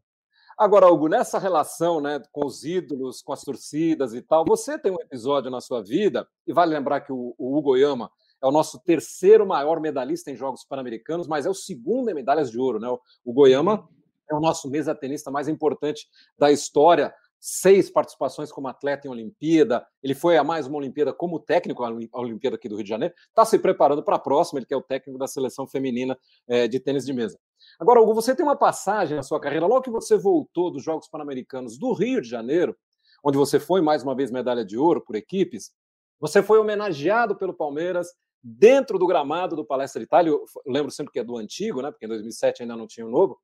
Agora, 0.58 0.88
Hugo, 0.88 1.08
nessa 1.08 1.40
relação 1.40 2.02
né, 2.02 2.22
com 2.32 2.46
os 2.46 2.64
ídolos, 2.64 3.22
com 3.22 3.32
as 3.32 3.42
torcidas 3.42 4.14
e 4.14 4.22
tal, 4.22 4.44
você 4.46 4.78
tem 4.78 4.92
um 4.92 5.02
episódio 5.02 5.50
na 5.50 5.62
sua 5.62 5.82
vida, 5.82 6.28
e 6.46 6.54
vale 6.54 6.74
lembrar 6.74 7.02
que 7.02 7.14
o, 7.14 7.34
o 7.38 7.58
Hugo 7.58 7.78
Yama 7.78 8.12
é 8.42 8.48
o 8.48 8.52
nosso 8.52 8.80
terceiro 8.80 9.46
maior 9.46 9.80
medalhista 9.80 10.32
em 10.32 10.36
Jogos 10.36 10.64
Pan-Americanos, 10.64 11.28
mas 11.28 11.46
é 11.46 11.50
o 11.50 11.54
segundo 11.54 12.10
em 12.10 12.14
medalhas 12.14 12.50
de 12.50 12.60
ouro. 12.60 12.80
Né? 12.80 12.88
O 13.24 13.34
Goiama 13.34 13.88
é 14.30 14.36
o 14.36 14.40
nosso 14.40 14.70
mesa 14.70 14.96
tenista 14.96 15.30
mais 15.30 15.48
importante 15.48 16.08
da 16.38 16.52
história 16.52 17.14
seis 17.40 17.90
participações 17.90 18.52
como 18.52 18.68
atleta 18.68 19.08
em 19.08 19.10
Olimpíada, 19.10 19.86
ele 20.04 20.14
foi 20.14 20.38
a 20.38 20.44
mais 20.44 20.68
uma 20.68 20.78
Olimpíada 20.78 21.14
como 21.14 21.40
técnico, 21.40 21.84
a 21.84 22.20
Olimpíada 22.20 22.58
aqui 22.58 22.68
do 22.68 22.76
Rio 22.76 22.84
de 22.84 22.90
Janeiro, 22.90 23.14
está 23.30 23.46
se 23.46 23.58
preparando 23.58 24.04
para 24.04 24.18
a 24.18 24.20
próxima, 24.20 24.60
ele 24.60 24.66
que 24.66 24.74
é 24.74 24.78
o 24.78 24.82
técnico 24.82 25.18
da 25.18 25.28
seleção 25.28 25.66
feminina 25.66 26.18
é, 26.48 26.68
de 26.68 26.80
tênis 26.80 27.06
de 27.06 27.14
mesa. 27.14 27.40
Agora, 27.80 28.02
Hugo, 28.02 28.14
você 28.14 28.36
tem 28.36 28.46
uma 28.46 28.58
passagem 28.58 29.16
na 29.16 29.24
sua 29.24 29.40
carreira, 29.40 29.66
logo 29.66 29.82
que 29.82 29.90
você 29.90 30.18
voltou 30.18 30.70
dos 30.72 30.84
Jogos 30.84 31.08
Pan-Americanos 31.08 31.78
do 31.78 31.94
Rio 31.94 32.22
de 32.22 32.28
Janeiro, 32.28 32.76
onde 33.24 33.38
você 33.38 33.60
foi 33.60 33.82
mais 33.82 34.04
uma 34.04 34.16
vez 34.16 34.32
medalha 34.32 34.66
de 34.66 34.78
ouro 34.78 35.02
por 35.02 35.16
equipes, 35.16 35.72
você 36.20 36.44
foi 36.44 36.60
homenageado 36.60 37.38
pelo 37.38 37.54
Palmeiras 37.54 38.10
dentro 38.42 38.98
do 38.98 39.08
gramado 39.08 39.56
do 39.56 39.66
Palestra 39.66 40.02
Itália, 40.02 40.32
eu 40.32 40.46
lembro 40.66 40.92
sempre 40.92 41.12
que 41.12 41.20
é 41.20 41.24
do 41.24 41.38
antigo, 41.38 41.82
né, 41.82 41.92
porque 41.92 42.06
em 42.06 42.10
2007 42.10 42.64
ainda 42.64 42.76
não 42.76 42.88
tinha 42.88 43.06
o 43.06 43.10
novo, 43.10 43.38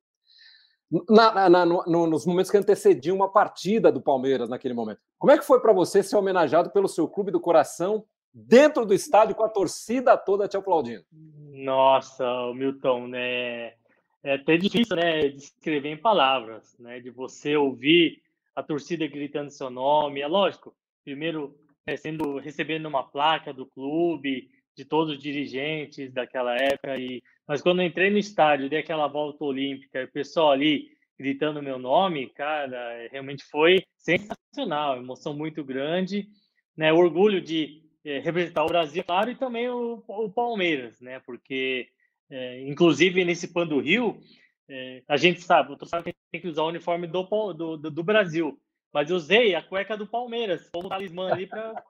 na, 1.08 1.48
na, 1.48 1.66
no, 1.66 2.06
nos 2.06 2.26
momentos 2.26 2.50
que 2.50 2.56
antecediam 2.56 3.16
uma 3.16 3.30
partida 3.30 3.90
do 3.90 4.00
Palmeiras 4.00 4.48
naquele 4.48 4.74
momento. 4.74 5.00
Como 5.18 5.32
é 5.32 5.38
que 5.38 5.44
foi 5.44 5.60
para 5.60 5.72
você 5.72 6.02
ser 6.02 6.16
homenageado 6.16 6.70
pelo 6.70 6.88
seu 6.88 7.08
clube 7.08 7.30
do 7.30 7.40
coração 7.40 8.04
dentro 8.32 8.84
do 8.84 8.94
estádio 8.94 9.34
com 9.34 9.44
a 9.44 9.48
torcida 9.48 10.16
toda 10.16 10.46
te 10.46 10.56
aplaudindo? 10.56 11.04
Nossa, 11.10 12.24
Milton, 12.54 13.08
né? 13.08 13.74
É 14.22 14.34
até 14.34 14.56
difícil, 14.56 14.96
né, 14.96 15.28
descrever 15.28 15.88
em 15.88 15.96
palavras, 15.96 16.76
né, 16.80 16.98
de 16.98 17.10
você 17.10 17.56
ouvir 17.56 18.20
a 18.56 18.62
torcida 18.62 19.06
gritando 19.06 19.50
seu 19.50 19.70
nome. 19.70 20.20
É 20.20 20.26
lógico, 20.26 20.74
primeiro 21.04 21.56
é, 21.86 21.96
sendo 21.96 22.38
recebendo 22.38 22.86
uma 22.86 23.04
placa 23.04 23.52
do 23.52 23.64
clube, 23.66 24.50
de 24.76 24.84
todos 24.84 25.14
os 25.14 25.22
dirigentes 25.22 26.12
daquela 26.12 26.56
época. 26.56 26.96
E, 26.98 27.22
mas 27.46 27.62
quando 27.62 27.80
eu 27.80 27.86
entrei 27.86 28.10
no 28.10 28.18
estádio, 28.18 28.68
dei 28.68 28.80
aquela 28.80 29.06
volta 29.06 29.44
olímpica, 29.44 30.04
o 30.04 30.12
pessoal 30.12 30.50
ali 30.50 30.88
gritando 31.18 31.62
meu 31.62 31.78
nome, 31.78 32.28
cara, 32.30 32.76
é, 32.94 33.08
realmente 33.08 33.44
foi 33.44 33.84
sensacional, 33.96 34.98
emoção 34.98 35.34
muito 35.34 35.64
grande, 35.64 36.28
né? 36.76 36.92
Orgulho 36.92 37.40
de 37.40 37.82
é, 38.04 38.18
representar 38.18 38.64
o 38.64 38.68
Brasil, 38.68 39.02
claro, 39.02 39.30
e 39.30 39.34
também 39.34 39.68
o, 39.68 40.04
o 40.06 40.30
Palmeiras, 40.30 41.00
né? 41.00 41.20
Porque, 41.20 41.88
é, 42.30 42.60
inclusive, 42.68 43.24
nesse 43.24 43.52
Pan 43.52 43.66
do 43.66 43.80
Rio, 43.80 44.20
é, 44.68 45.02
a 45.08 45.16
gente 45.16 45.40
sabe, 45.40 45.72
o 45.72 45.76
que 45.76 46.14
tem 46.30 46.40
que 46.40 46.48
usar 46.48 46.62
o 46.62 46.68
uniforme 46.68 47.06
do, 47.06 47.22
do, 47.52 47.76
do, 47.76 48.02
Brasil, 48.02 48.60
mas 48.92 49.08
eu 49.08 49.16
usei 49.16 49.54
a 49.54 49.62
cueca 49.62 49.96
do 49.96 50.06
Palmeiras 50.06 50.68
como 50.70 50.88
talismã 50.88 51.32
ali 51.32 51.46
para 51.46 51.82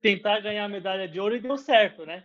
tentar 0.00 0.40
ganhar 0.40 0.64
a 0.64 0.68
medalha 0.68 1.06
de 1.08 1.20
ouro 1.20 1.36
e 1.36 1.40
deu 1.40 1.56
certo, 1.58 2.06
né? 2.06 2.24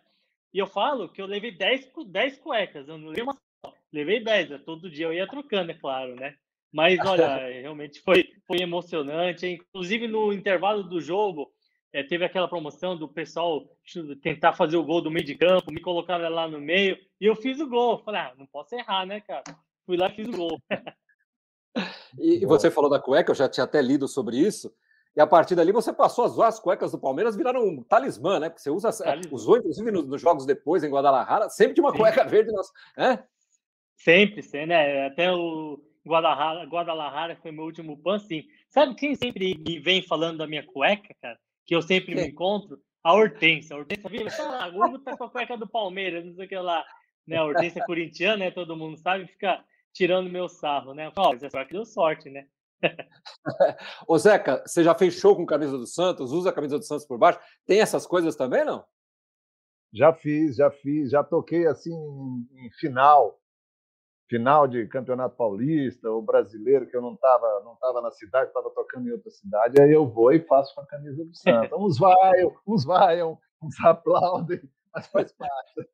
E 0.56 0.58
eu 0.58 0.68
falo 0.68 1.10
que 1.10 1.22
eu 1.22 1.26
levei 1.26 1.52
10, 1.52 1.92
10 2.08 2.38
cuecas, 2.38 2.88
eu 2.88 2.98
não 2.98 3.10
levei 3.10 3.24
uma 3.24 3.34
só, 3.34 3.74
levei 3.92 4.24
10, 4.24 4.64
todo 4.64 4.90
dia 4.90 5.08
eu 5.08 5.12
ia 5.12 5.28
trocando, 5.28 5.70
é 5.70 5.74
claro, 5.74 6.16
né? 6.16 6.34
Mas 6.72 6.98
olha, 7.06 7.28
realmente 7.60 8.00
foi, 8.00 8.24
foi 8.48 8.62
emocionante. 8.62 9.46
Inclusive 9.46 10.08
no 10.08 10.32
intervalo 10.32 10.82
do 10.82 11.02
jogo, 11.02 11.52
é, 11.92 12.04
teve 12.04 12.24
aquela 12.24 12.48
promoção 12.48 12.96
do 12.96 13.06
pessoal 13.06 13.70
tentar 14.22 14.54
fazer 14.54 14.78
o 14.78 14.84
gol 14.86 15.02
do 15.02 15.12
meio 15.12 15.26
de 15.26 15.36
campo, 15.36 15.74
me 15.74 15.82
colocaram 15.82 16.30
lá 16.30 16.48
no 16.48 16.62
meio, 16.62 16.98
e 17.20 17.26
eu 17.26 17.36
fiz 17.36 17.60
o 17.60 17.68
gol. 17.68 18.02
Falei, 18.06 18.22
ah, 18.22 18.34
não 18.38 18.46
posso 18.46 18.76
errar, 18.76 19.06
né, 19.06 19.20
cara? 19.20 19.44
Fui 19.86 19.98
lá 19.98 20.08
e 20.08 20.16
fiz 20.16 20.30
o 20.30 20.38
gol. 20.38 20.58
e, 22.18 22.44
e 22.44 22.46
você 22.46 22.72
falou 22.72 22.90
da 22.90 22.98
cueca, 22.98 23.32
eu 23.32 23.36
já 23.36 23.50
tinha 23.50 23.66
até 23.66 23.82
lido 23.82 24.08
sobre 24.08 24.38
isso. 24.38 24.74
E 25.16 25.22
a 25.22 25.28
partir 25.28 25.56
dali 25.56 25.72
você 25.72 25.94
passou 25.94 26.26
as, 26.26 26.38
as 26.38 26.60
cuecas 26.60 26.92
do 26.92 27.00
Palmeiras 27.00 27.36
viraram 27.36 27.66
um 27.66 27.82
talismã, 27.84 28.40
né? 28.40 28.50
Porque 28.50 28.62
você 28.62 28.70
usa, 28.70 28.92
talismã. 28.92 29.34
usou 29.34 29.58
inclusive 29.58 29.90
nos, 29.90 30.06
nos, 30.06 30.22
jogos 30.22 30.46
depois 30.46 30.84
em 30.84 30.90
Guadalajara, 30.90 31.50
sempre 31.50 31.74
de 31.74 31.82
uma 31.82 31.92
Sim. 31.92 31.98
cueca 32.00 32.26
verde, 32.26 32.52
né? 32.98 33.24
Sempre, 33.96 34.44
sempre, 34.44 34.68
né? 34.68 35.08
Até 35.08 35.32
o 35.32 35.80
Guadalajara, 36.06 36.66
Guadalajara 36.66 37.36
foi 37.38 37.52
meu 37.52 37.64
último 37.64 37.98
pan, 37.98 38.20
sim. 38.20 38.44
Sabe 38.70 38.94
quem 38.96 39.16
sempre 39.16 39.58
me 39.58 39.80
vem 39.80 40.02
falando 40.02 40.40
da 40.40 40.48
minha 40.48 40.66
cueca, 40.66 41.16
cara? 41.22 41.40
Que 41.66 41.76
eu 41.76 41.82
sempre 41.82 42.14
me 42.14 42.28
encontro? 42.28 42.78
A 43.02 43.14
Hortência. 43.14 43.76
A 43.76 43.80
Hortência 43.80 44.10
viu, 44.10 44.28
ah, 44.28 44.70
o 44.74 44.84
Hugo 44.84 45.00
tá 45.00 45.16
com 45.16 45.24
a 45.24 45.30
cueca 45.30 45.58
do 45.58 45.68
Palmeiras, 45.68 46.26
não 46.26 46.34
sei 46.36 46.46
o 46.46 46.50
que 46.50 46.58
lá. 46.58 46.84
Né? 47.26 47.38
A 47.38 47.46
Hortência 47.46 47.80
é 47.80 47.86
corintiana, 47.86 48.38
né? 48.38 48.52
Todo 48.52 48.76
mundo 48.76 48.98
sabe, 48.98 49.28
fica 49.28 49.64
tirando 49.94 50.30
meu 50.30 50.50
sarro, 50.50 50.94
né? 50.94 51.12
Ó, 51.16 51.30
oh, 51.30 51.34
essa 51.34 51.64
deu 51.66 51.86
sorte, 51.86 52.30
né? 52.30 52.46
Ô 54.08 54.18
Zeca, 54.18 54.64
você 54.66 54.84
já 54.84 54.94
fez 54.94 55.14
show 55.16 55.36
com 55.36 55.46
camisa 55.46 55.78
do 55.78 55.88
Santos? 55.88 56.32
Usa 56.32 56.50
a 56.50 56.54
camisa 56.54 56.78
do 56.78 56.86
Santos 56.86 57.06
por 57.06 57.18
baixo? 57.18 57.40
Tem 57.66 57.80
essas 57.80 58.06
coisas 58.06 58.36
também, 58.36 58.64
não? 58.64 58.86
Já 59.94 60.14
fiz, 60.14 60.58
já 60.58 60.70
fiz, 60.70 61.10
já 61.10 61.24
toquei 61.24 61.66
assim 61.68 61.94
em 61.94 62.70
final, 62.72 63.40
final 64.28 64.68
de 64.68 64.86
campeonato 64.88 65.38
paulista 65.38 66.10
ou 66.10 66.22
brasileiro 66.22 66.86
que 66.86 66.98
eu 66.98 67.02
não 67.02 67.14
estava 67.14 67.62
não 67.64 67.78
tava 67.78 68.02
na 68.02 68.12
cidade, 68.12 68.48
estava 68.48 68.70
tocando 68.72 69.08
em 69.08 69.12
outra 69.12 69.32
cidade, 69.32 69.82
aí 69.82 69.94
eu 69.94 70.06
vou 70.06 70.34
e 70.34 70.42
faço 70.42 70.76
com 70.76 70.82
a 70.82 70.86
camisa 70.86 71.24
do 71.24 71.32
Santos. 71.36 71.80
Uns 71.80 71.98
vaiam, 71.98 72.54
uns 72.68 72.84
vaiam, 72.84 73.40
uns 73.62 73.80
aplaudem, 73.86 74.62
mas 74.94 75.08
faz 75.08 75.32
parte. 75.32 75.90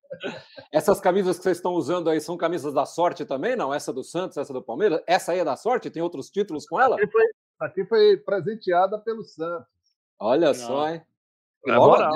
Essas 0.71 1.01
camisas 1.01 1.37
que 1.37 1.43
vocês 1.43 1.57
estão 1.57 1.73
usando 1.73 2.09
aí 2.09 2.21
são 2.21 2.37
camisas 2.37 2.73
da 2.73 2.85
sorte 2.85 3.25
também, 3.25 3.57
não? 3.57 3.73
Essa 3.73 3.91
do 3.91 4.03
Santos, 4.03 4.37
essa 4.37 4.53
do 4.53 4.63
Palmeiras? 4.63 5.01
Essa 5.05 5.33
aí 5.33 5.39
é 5.39 5.43
da 5.43 5.57
sorte? 5.57 5.89
Tem 5.89 6.01
outros 6.01 6.29
títulos 6.29 6.65
com 6.65 6.79
ela? 6.79 6.95
Aqui 6.95 7.07
foi, 7.07 7.25
aqui 7.59 7.85
foi 7.85 8.17
presenteada 8.17 8.97
pelo 8.97 9.23
Santos. 9.23 9.67
Olha 10.17 10.47
não. 10.47 10.53
só, 10.53 10.89
hein? 10.89 11.01
É 11.67 11.75
moral. 11.75 12.13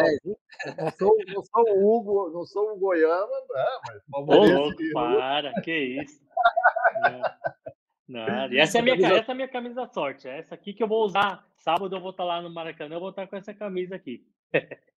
Não 0.78 0.92
sou, 0.98 1.18
não 1.28 1.44
sou 1.44 1.64
o 1.70 1.98
Hugo, 1.98 2.30
não 2.32 2.46
sou 2.46 2.72
o 2.72 2.78
Goiama, 2.78 3.28
não, 3.50 3.82
mas 3.88 4.02
Ô, 4.14 4.94
para, 4.94 5.54
que 5.62 6.02
isso. 6.02 6.24
Não, 8.08 8.52
e 8.52 8.60
essa 8.60 8.78
é 8.78 8.82
a 8.82 8.84
minha, 8.84 9.14
essa 9.14 9.32
é 9.32 9.34
a 9.34 9.36
minha 9.36 9.48
camisa 9.48 9.74
da 9.74 9.88
sorte. 9.88 10.28
É 10.28 10.38
essa 10.38 10.54
aqui 10.54 10.76
que 10.76 10.84
eu 10.84 10.88
vou 10.88 11.04
usar. 11.04 11.44
Sábado 11.58 11.96
eu 11.96 12.00
vou 12.00 12.12
estar 12.12 12.24
lá 12.24 12.40
no 12.40 12.54
Maracanã, 12.54 12.98
eu 12.98 13.00
vou 13.00 13.10
estar 13.10 13.26
com 13.26 13.36
essa 13.36 13.52
camisa 13.52 13.96
aqui. 13.96 14.24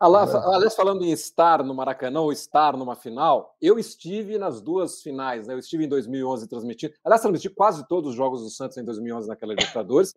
Aliás, 0.00 0.74
falando 0.74 1.04
em 1.04 1.12
estar 1.12 1.62
no 1.62 1.74
Maracanã 1.74 2.20
ou 2.20 2.32
estar 2.32 2.76
numa 2.76 2.96
final, 2.96 3.56
eu 3.60 3.78
estive 3.78 4.38
nas 4.38 4.60
duas 4.60 5.00
finais, 5.02 5.46
né? 5.46 5.54
Eu 5.54 5.58
estive 5.58 5.84
em 5.84 5.88
2011 5.88 6.48
transmitindo. 6.48 6.94
Aliás, 7.04 7.20
transmiti 7.20 7.48
quase 7.48 7.86
todos 7.86 8.10
os 8.10 8.16
jogos 8.16 8.42
do 8.42 8.50
Santos 8.50 8.76
em 8.76 8.84
2011 8.84 9.28
naquela 9.28 9.52
Libertadores 9.52 10.12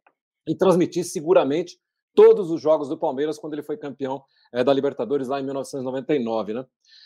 e 0.47 0.55
transmiti 0.55 1.03
seguramente 1.03 1.79
todos 2.15 2.49
os 2.49 2.59
jogos 2.59 2.89
do 2.89 2.97
Palmeiras 2.97 3.37
quando 3.37 3.53
ele 3.53 3.61
foi 3.61 3.77
campeão 3.77 4.23
é, 4.51 4.63
da 4.63 4.73
Libertadores 4.73 5.27
lá 5.27 5.39
em 5.39 5.43
1999, 5.43 6.53
né? 6.53 6.65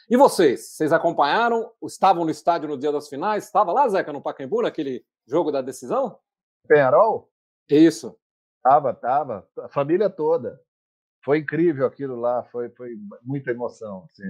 E 0.10 0.16
vocês? 0.16 0.70
Vocês 0.70 0.94
acompanharam? 0.94 1.70
Estavam 1.84 2.24
no 2.24 2.32
estádio 2.32 2.70
no 2.70 2.78
dia 2.78 2.92
das 2.92 3.10
finais? 3.10 3.44
Estava 3.44 3.74
lá, 3.74 3.90
Zeca, 3.90 4.14
no 4.14 4.22
Pacaembu, 4.22 4.62
naquele 4.62 5.04
jogo 5.28 5.52
da 5.52 5.62
decisão? 5.62 6.18
Penharol? 6.68 7.30
Isso. 7.70 8.16
Tava, 8.64 8.94
tava. 8.94 9.46
A 9.60 9.68
família 9.68 10.10
toda 10.10 10.62
foi 11.24 11.40
incrível 11.40 11.86
aquilo 11.86 12.16
lá, 12.16 12.44
foi, 12.52 12.70
foi 12.70 12.98
muita 13.24 13.52
emoção, 13.52 14.06
assim, 14.10 14.24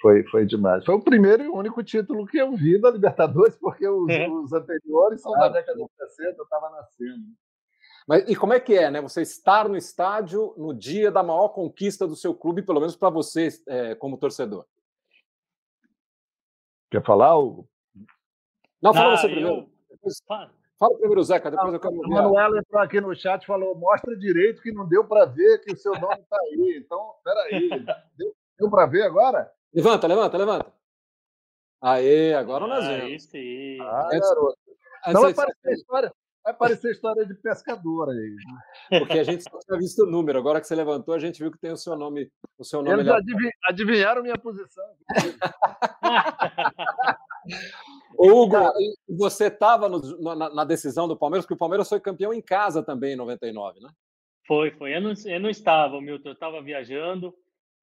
foi, 0.00 0.22
foi 0.24 0.44
demais. 0.44 0.84
Foi 0.84 0.94
o 0.94 1.00
primeiro 1.00 1.42
e 1.42 1.48
único 1.48 1.82
título 1.82 2.26
que 2.26 2.38
eu 2.38 2.52
vi 2.52 2.78
da 2.78 2.90
Libertadores, 2.90 3.56
porque 3.56 3.86
os, 3.88 4.08
é. 4.10 4.28
os 4.28 4.52
anteriores 4.52 5.22
são 5.22 5.32
da 5.32 5.48
década 5.48 5.78
de 5.78 5.88
60, 5.96 6.36
eu 6.38 6.44
estava 6.44 6.70
nascendo. 6.70 7.24
Mas 8.06 8.28
e 8.28 8.36
como 8.36 8.52
é 8.52 8.60
que 8.60 8.74
é, 8.74 8.90
né? 8.90 9.00
Você 9.00 9.22
estar 9.22 9.66
no 9.68 9.76
estádio 9.76 10.54
no 10.58 10.74
dia 10.74 11.10
da 11.10 11.22
maior 11.22 11.48
conquista 11.48 12.06
do 12.06 12.14
seu 12.14 12.34
clube, 12.34 12.62
pelo 12.62 12.80
menos 12.80 12.94
para 12.94 13.08
você 13.08 13.48
é, 13.66 13.94
como 13.94 14.18
torcedor? 14.18 14.66
Quer 16.90 17.02
falar, 17.02 17.36
Hugo? 17.36 17.66
Não, 18.82 18.92
fala 18.92 19.14
ah, 19.14 19.16
você 19.16 19.28
primeiro. 19.28 19.66
Eu... 20.00 20.54
Fala 20.84 20.98
primeiro, 20.98 21.24
Zeca, 21.24 21.50
depois 21.50 21.72
eu 21.72 21.80
quero. 21.80 21.94
O 21.94 22.08
Manuel 22.10 22.58
entrou 22.58 22.82
aqui 22.82 23.00
no 23.00 23.14
chat 23.14 23.42
e 23.42 23.46
falou: 23.46 23.74
mostra 23.74 24.14
direito 24.18 24.60
que 24.60 24.70
não 24.70 24.86
deu 24.86 25.02
para 25.02 25.24
ver 25.24 25.60
que 25.60 25.72
o 25.72 25.76
seu 25.76 25.92
nome 25.98 26.20
está 26.20 26.36
aí. 26.36 26.82
Então, 26.84 27.14
peraí. 27.24 27.70
Deu, 28.18 28.34
deu 28.58 28.70
para 28.70 28.84
ver 28.84 29.02
agora? 29.04 29.50
Levanta, 29.72 30.06
levanta, 30.06 30.36
levanta. 30.36 30.72
Aê, 31.80 32.34
agora 32.34 32.66
nós 32.66 32.86
vemos. 32.86 33.04
Aí 33.04 33.18
sim. 33.18 33.78
Ah, 33.80 34.08
garoto. 34.10 34.58
Então 35.08 35.22
vai 35.22 35.32
aparecer, 35.32 35.72
história, 35.72 36.12
vai 36.44 36.52
aparecer 36.52 36.92
história 36.92 37.24
de 37.24 37.34
pescador 37.34 38.10
aí. 38.10 38.36
Porque 39.00 39.18
a 39.18 39.24
gente 39.24 39.42
só 39.42 39.58
tinha 39.60 39.78
visto 39.78 40.02
o 40.02 40.10
número. 40.10 40.38
Agora 40.38 40.60
que 40.60 40.66
você 40.66 40.74
levantou, 40.74 41.14
a 41.14 41.18
gente 41.18 41.38
viu 41.38 41.50
que 41.50 41.58
tem 41.58 41.72
o 41.72 41.76
seu 41.76 41.96
nome. 41.96 42.30
O 42.58 42.64
seu 42.64 42.82
nome 42.82 43.00
Eles 43.00 43.08
adiv... 43.08 43.38
adivinharam 43.64 44.22
minha 44.22 44.36
posição. 44.36 44.84
Hugo, 48.16 48.56
você 49.08 49.46
estava 49.46 49.88
na, 49.88 50.50
na, 50.50 50.64
decisão 50.64 51.08
do 51.08 51.16
Palmeiras, 51.16 51.44
porque 51.44 51.54
o 51.54 51.58
Palmeiras 51.58 51.88
foi 51.88 51.98
campeão 51.98 52.32
em 52.32 52.40
casa 52.40 52.82
também 52.82 53.14
em 53.14 53.16
99, 53.16 53.80
né? 53.80 53.88
Foi, 54.46 54.70
foi. 54.72 54.94
Eu 54.94 55.00
não, 55.00 55.12
eu 55.24 55.40
não 55.40 55.50
estava, 55.50 56.00
Milton, 56.00 56.28
eu 56.28 56.34
estava 56.34 56.62
viajando 56.62 57.34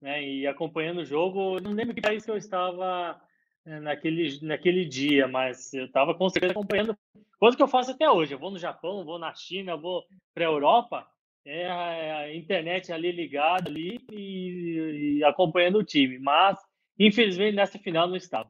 né, 0.02 0.24
e 0.24 0.48
acompanhando 0.48 1.00
o 1.00 1.06
jogo. 1.06 1.58
Eu 1.58 1.62
não 1.62 1.72
lembro 1.72 1.94
que 1.94 2.02
país 2.02 2.24
que 2.24 2.32
eu 2.32 2.38
estava 2.38 3.20
naquele, 3.66 4.40
naquele 4.42 4.86
dia, 4.86 5.28
mas 5.28 5.74
eu 5.74 5.86
estava 5.86 6.16
com 6.16 6.30
certeza 6.30 6.52
acompanhando. 6.52 6.98
Coisa 7.40 7.58
que 7.58 7.64
eu 7.64 7.68
faço 7.68 7.92
até 7.92 8.10
hoje. 8.10 8.34
Eu 8.34 8.40
vou 8.40 8.52
no 8.52 8.60
Japão, 8.60 9.06
vou 9.06 9.20
na 9.20 9.34
China, 9.34 9.78
vou 9.78 10.04
para 10.34 10.46
a 10.46 10.50
Europa, 10.50 11.08
é 11.46 11.70
a 11.70 12.36
internet 12.36 12.92
ali 12.92 13.12
ligada 13.12 13.70
ali 13.70 14.00
e, 14.12 15.18
e 15.18 15.24
acompanhando 15.24 15.80
o 15.80 15.84
time. 15.84 16.20
Mas, 16.20 16.60
infelizmente, 17.00 17.56
nessa 17.56 17.80
final 17.80 18.08
não 18.08 18.16
estava. 18.16 18.50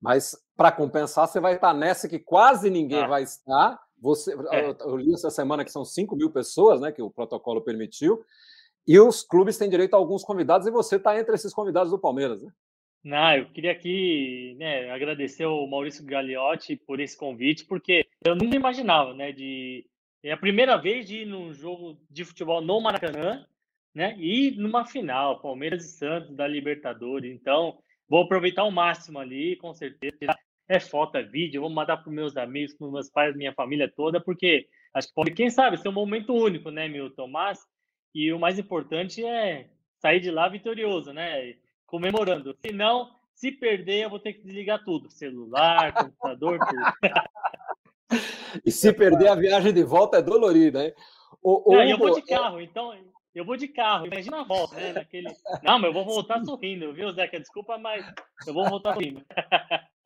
Mas 0.00 0.36
para 0.56 0.72
compensar, 0.72 1.26
você 1.26 1.40
vai 1.40 1.54
estar 1.54 1.72
nessa 1.72 2.08
que 2.08 2.18
quase 2.18 2.70
ninguém 2.70 3.02
ah. 3.02 3.06
vai 3.06 3.22
estar. 3.22 3.80
Você, 4.00 4.34
é. 4.52 4.76
eu, 4.80 4.96
li 4.96 5.12
essa 5.14 5.30
semana 5.30 5.64
que 5.64 5.70
são 5.70 5.84
5 5.84 6.14
mil 6.16 6.30
pessoas, 6.30 6.80
né, 6.80 6.92
que 6.92 7.00
o 7.00 7.10
protocolo 7.10 7.62
permitiu, 7.62 8.22
e 8.86 9.00
os 9.00 9.22
clubes 9.22 9.56
têm 9.56 9.70
direito 9.70 9.94
a 9.94 9.96
alguns 9.96 10.22
convidados, 10.22 10.66
e 10.66 10.70
você 10.70 10.96
está 10.96 11.18
entre 11.18 11.34
esses 11.34 11.52
convidados 11.52 11.90
do 11.90 11.98
Palmeiras, 11.98 12.42
né? 12.42 12.52
Não, 13.06 13.36
eu 13.36 13.46
queria 13.46 13.72
aqui 13.72 14.56
né, 14.58 14.90
agradecer 14.90 15.44
ao 15.44 15.66
Maurício 15.66 16.04
Gagliotti 16.04 16.76
por 16.76 16.98
esse 16.98 17.16
convite, 17.16 17.64
porque 17.64 18.06
eu 18.24 18.34
nunca 18.34 18.56
imaginava, 18.56 19.14
né, 19.14 19.32
de 19.32 19.86
é 20.22 20.32
a 20.32 20.36
primeira 20.36 20.76
vez 20.76 21.06
de 21.06 21.18
ir 21.18 21.26
num 21.26 21.54
jogo 21.54 21.96
de 22.10 22.24
futebol 22.24 22.60
no 22.60 22.80
Maracanã, 22.80 23.46
né, 23.94 24.16
e 24.18 24.50
numa 24.52 24.84
final, 24.84 25.40
Palmeiras 25.40 25.84
e 25.84 25.96
Santos 25.96 26.34
da 26.34 26.48
Libertadores. 26.48 27.32
Então, 27.32 27.78
Vou 28.08 28.22
aproveitar 28.22 28.64
o 28.64 28.70
máximo 28.70 29.18
ali, 29.18 29.56
com 29.56 29.74
certeza. 29.74 30.36
É 30.68 30.80
foto, 30.80 31.16
é 31.16 31.22
vídeo, 31.22 31.60
vou 31.60 31.70
mandar 31.70 31.98
para 31.98 32.12
meus 32.12 32.36
amigos, 32.36 32.74
para 32.74 32.88
meus 32.88 33.08
pais, 33.08 33.36
minha 33.36 33.52
família 33.52 33.88
toda, 33.88 34.20
porque 34.20 34.68
acho 34.94 35.08
que 35.08 35.14
pode, 35.14 35.30
quem 35.32 35.50
sabe, 35.50 35.76
ser 35.76 35.88
um 35.88 35.92
momento 35.92 36.32
único, 36.34 36.70
né, 36.70 36.88
Milton? 36.88 37.28
Mas, 37.28 37.60
e 38.14 38.32
o 38.32 38.38
mais 38.38 38.58
importante 38.58 39.24
é 39.24 39.68
sair 39.98 40.20
de 40.20 40.30
lá 40.30 40.48
vitorioso, 40.48 41.12
né? 41.12 41.54
Comemorando. 41.86 42.56
Se 42.64 42.72
não, 42.72 43.10
se 43.34 43.52
perder, 43.52 44.04
eu 44.04 44.10
vou 44.10 44.18
ter 44.18 44.32
que 44.32 44.42
desligar 44.42 44.84
tudo: 44.84 45.10
celular, 45.10 45.92
computador, 45.92 46.58
tudo. 46.58 48.20
e 48.64 48.70
se 48.70 48.92
perder, 48.92 49.28
a 49.28 49.34
viagem 49.34 49.72
de 49.72 49.84
volta 49.84 50.18
é 50.18 50.22
dolorida, 50.22 50.84
hein? 50.84 50.92
O, 51.42 51.72
não, 51.72 51.82
eu 51.82 51.98
vou 51.98 52.12
de 52.12 52.32
é 52.32 52.36
carro, 52.36 52.60
então 52.60 52.92
eu 53.34 53.44
vou 53.44 53.56
de 53.56 53.68
carro, 53.68 54.06
imagina 54.06 54.40
a 54.40 54.44
volta, 54.44 54.76
né? 54.76 54.94
Naquele... 54.94 55.28
Não, 55.62 55.78
mas 55.78 55.84
eu 55.84 55.92
vou 55.92 56.04
voltar 56.04 56.42
sorrindo, 56.42 56.92
viu, 56.92 57.12
Zeca? 57.12 57.38
Desculpa, 57.38 57.76
mas 57.78 58.04
eu 58.46 58.54
vou 58.54 58.68
voltar 58.68 58.94
sorrindo. 58.94 59.22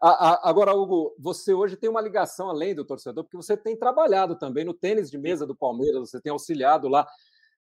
Agora, 0.00 0.72
Hugo, 0.72 1.14
você 1.18 1.52
hoje 1.52 1.76
tem 1.76 1.90
uma 1.90 2.00
ligação 2.00 2.48
além 2.48 2.74
do 2.74 2.86
torcedor, 2.86 3.24
porque 3.24 3.36
você 3.36 3.56
tem 3.56 3.76
trabalhado 3.76 4.38
também 4.38 4.64
no 4.64 4.72
tênis 4.72 5.10
de 5.10 5.18
mesa 5.18 5.46
do 5.46 5.54
Palmeiras, 5.54 6.08
você 6.08 6.20
tem 6.20 6.32
auxiliado 6.32 6.88
lá. 6.88 7.06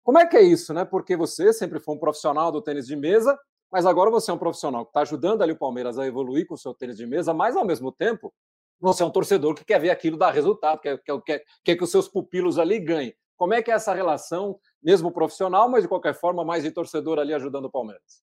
Como 0.08 0.18
é 0.18 0.26
que 0.26 0.38
é 0.38 0.42
isso, 0.42 0.72
né? 0.72 0.86
Porque 0.86 1.14
você 1.14 1.52
sempre 1.52 1.78
foi 1.78 1.94
um 1.94 1.98
profissional 1.98 2.50
do 2.50 2.62
tênis 2.62 2.86
de 2.86 2.96
mesa, 2.96 3.38
mas 3.70 3.84
agora 3.84 4.10
você 4.10 4.30
é 4.30 4.34
um 4.34 4.38
profissional 4.38 4.86
que 4.86 4.88
está 4.88 5.02
ajudando 5.02 5.42
ali 5.42 5.52
o 5.52 5.58
Palmeiras 5.58 5.98
a 5.98 6.06
evoluir 6.06 6.46
com 6.46 6.54
o 6.54 6.56
seu 6.56 6.72
tênis 6.72 6.96
de 6.96 7.06
mesa, 7.06 7.34
mas 7.34 7.54
ao 7.54 7.62
mesmo 7.66 7.92
tempo 7.92 8.32
você 8.80 9.02
é 9.02 9.06
um 9.06 9.10
torcedor 9.10 9.54
que 9.54 9.66
quer 9.66 9.78
ver 9.78 9.90
aquilo 9.90 10.16
dar 10.16 10.30
resultado, 10.30 10.80
quer, 10.80 10.98
quer, 11.02 11.20
quer, 11.20 11.44
quer 11.62 11.76
que 11.76 11.84
os 11.84 11.90
seus 11.90 12.08
pupilos 12.08 12.58
ali 12.58 12.80
ganhem. 12.80 13.14
Como 13.36 13.52
é 13.52 13.60
que 13.60 13.70
é 13.70 13.74
essa 13.74 13.92
relação, 13.92 14.58
mesmo 14.82 15.12
profissional, 15.12 15.68
mas 15.68 15.82
de 15.82 15.88
qualquer 15.88 16.14
forma, 16.14 16.42
mais 16.42 16.62
de 16.62 16.70
torcedor 16.70 17.18
ali 17.18 17.34
ajudando 17.34 17.66
o 17.66 17.70
Palmeiras? 17.70 18.22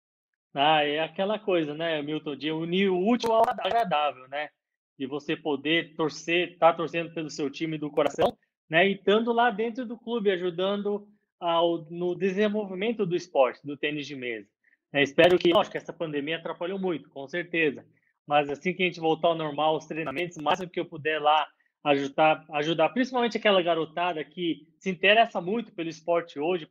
Ah, 0.56 0.84
é 0.84 1.02
aquela 1.02 1.38
coisa, 1.38 1.76
né, 1.76 2.02
Milton, 2.02 2.36
de 2.36 2.52
unir 2.52 2.90
o 2.90 3.08
útil 3.08 3.32
ao 3.32 3.48
agradável, 3.48 4.28
né? 4.28 4.50
De 4.98 5.06
você 5.06 5.38
poder 5.38 5.96
torcer, 5.96 6.54
estar 6.54 6.72
tá 6.72 6.78
torcendo 6.78 7.14
pelo 7.14 7.30
seu 7.30 7.48
time 7.48 7.78
do 7.78 7.92
coração, 7.92 8.36
né? 8.68 8.88
E 8.88 8.96
estando 8.96 9.32
lá 9.32 9.52
dentro 9.52 9.86
do 9.86 10.00
clube, 10.00 10.32
ajudando 10.32 11.08
ao, 11.40 11.86
no 11.90 12.16
desenvolvimento 12.16 13.06
do 13.06 13.16
esporte, 13.16 13.66
do 13.66 13.78
tênis 13.78 14.08
de 14.08 14.16
mesa. 14.16 14.48
É, 14.94 15.04
espero 15.04 15.38
que, 15.38 15.52
lógico, 15.52 15.78
essa 15.78 15.92
pandemia 15.92 16.38
atrapalhou 16.38 16.80
muito, 16.80 17.10
com 17.10 17.28
certeza. 17.28 17.86
Mas 18.26 18.50
assim 18.50 18.74
que 18.74 18.84
a 18.84 18.86
gente 18.86 19.00
voltar 19.00 19.30
ao 19.30 19.36
normal, 19.36 19.78
os 19.78 19.86
treinamentos, 19.86 20.38
o 20.38 20.44
máximo 20.44 20.70
que 20.70 20.80
eu 20.80 20.86
puder 20.86 21.22
lá 21.22 21.48
ajudar, 21.84 22.44
ajudar 22.54 22.90
principalmente 22.90 23.38
aquela 23.38 23.62
garotada 23.62 24.24
que 24.24 24.68
se 24.80 24.90
interessa 24.90 25.40
muito 25.40 25.72
pelo 25.74 25.90
esporte 25.90 26.40
hoje, 26.40 26.68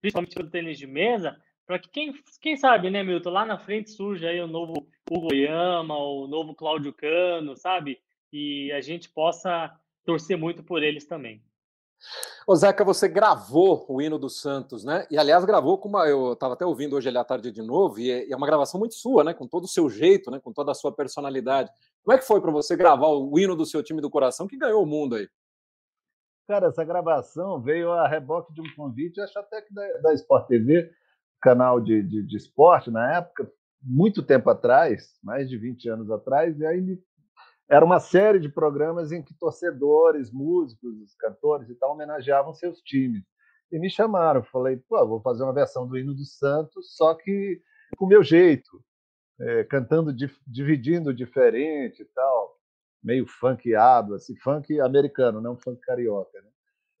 principalmente 0.00 0.34
pelo 0.34 0.50
tênis 0.50 0.78
de 0.78 0.86
mesa, 0.86 1.40
para 1.66 1.78
que 1.78 1.88
quem, 1.88 2.12
quem 2.40 2.56
sabe, 2.56 2.90
né, 2.90 3.02
Milton, 3.02 3.30
lá 3.30 3.46
na 3.46 3.58
frente 3.58 3.90
surja 3.90 4.28
aí 4.28 4.40
o 4.40 4.46
novo 4.46 4.88
Hugo 5.08 5.32
Yama, 5.32 5.96
o 5.96 6.26
novo 6.26 6.54
Cláudio 6.54 6.92
Cano, 6.92 7.56
sabe? 7.56 7.98
E 8.32 8.70
a 8.72 8.80
gente 8.80 9.08
possa 9.08 9.72
torcer 10.04 10.36
muito 10.36 10.62
por 10.62 10.82
eles 10.82 11.06
também. 11.06 11.42
Ô 12.46 12.56
Zeca, 12.56 12.84
você 12.84 13.08
gravou 13.08 13.84
o 13.88 14.00
hino 14.00 14.18
do 14.18 14.28
Santos, 14.28 14.84
né? 14.84 15.06
E 15.10 15.18
aliás, 15.18 15.44
gravou 15.44 15.78
com 15.78 15.88
uma. 15.88 16.06
Eu 16.08 16.32
estava 16.32 16.54
até 16.54 16.64
ouvindo 16.64 16.96
hoje 16.96 17.08
à 17.16 17.24
tarde 17.24 17.50
de 17.50 17.62
novo, 17.62 17.98
e 17.98 18.10
é, 18.10 18.28
e 18.28 18.32
é 18.32 18.36
uma 18.36 18.46
gravação 18.46 18.78
muito 18.78 18.94
sua, 18.94 19.22
né? 19.22 19.34
Com 19.34 19.46
todo 19.46 19.64
o 19.64 19.68
seu 19.68 19.88
jeito, 19.88 20.30
né? 20.30 20.40
Com 20.40 20.52
toda 20.52 20.72
a 20.72 20.74
sua 20.74 20.92
personalidade. 20.92 21.70
Como 22.02 22.14
é 22.14 22.18
que 22.18 22.26
foi 22.26 22.40
para 22.40 22.50
você 22.50 22.76
gravar 22.76 23.08
o 23.08 23.38
hino 23.38 23.54
do 23.54 23.66
seu 23.66 23.82
time 23.82 24.00
do 24.00 24.10
coração 24.10 24.46
que 24.46 24.56
ganhou 24.56 24.82
o 24.82 24.86
mundo 24.86 25.16
aí? 25.16 25.28
Cara, 26.48 26.68
essa 26.68 26.82
gravação 26.82 27.60
veio 27.60 27.92
a 27.92 28.08
reboque 28.08 28.52
de 28.52 28.60
um 28.60 28.74
convite, 28.74 29.20
acho 29.20 29.38
até 29.38 29.62
que 29.62 29.72
da, 29.72 29.86
da 29.98 30.14
Sport 30.14 30.48
TV, 30.48 30.90
canal 31.40 31.80
de, 31.80 32.02
de, 32.02 32.26
de 32.26 32.36
esporte 32.36 32.90
na 32.90 33.18
época, 33.18 33.48
muito 33.80 34.22
tempo 34.22 34.50
atrás, 34.50 35.16
mais 35.22 35.48
de 35.48 35.56
20 35.56 35.88
anos 35.88 36.10
atrás, 36.10 36.58
e 36.58 36.66
aí 36.66 36.80
me 36.80 37.00
era 37.70 37.84
uma 37.84 38.00
série 38.00 38.40
de 38.40 38.48
programas 38.48 39.12
em 39.12 39.22
que 39.22 39.32
torcedores, 39.32 40.32
músicos, 40.32 41.14
cantores 41.14 41.70
e 41.70 41.74
tal 41.76 41.92
homenageavam 41.92 42.52
seus 42.52 42.80
times. 42.80 43.22
E 43.70 43.78
me 43.78 43.88
chamaram, 43.88 44.42
falei, 44.42 44.76
pô, 44.76 45.06
vou 45.06 45.20
fazer 45.20 45.44
uma 45.44 45.54
versão 45.54 45.86
do 45.86 45.96
hino 45.96 46.12
do 46.12 46.24
Santos, 46.24 46.96
só 46.96 47.14
que 47.14 47.62
com 47.96 48.06
o 48.06 48.08
meu 48.08 48.24
jeito, 48.24 48.82
é, 49.40 49.64
cantando, 49.64 50.12
dividindo 50.44 51.14
diferente 51.14 52.02
e 52.02 52.04
tal, 52.06 52.58
meio 53.02 53.24
funkeado, 53.26 54.14
assim, 54.14 54.36
funk 54.36 54.80
americano, 54.80 55.40
não 55.40 55.56
funk 55.56 55.80
carioca. 55.80 56.40
Né? 56.40 56.49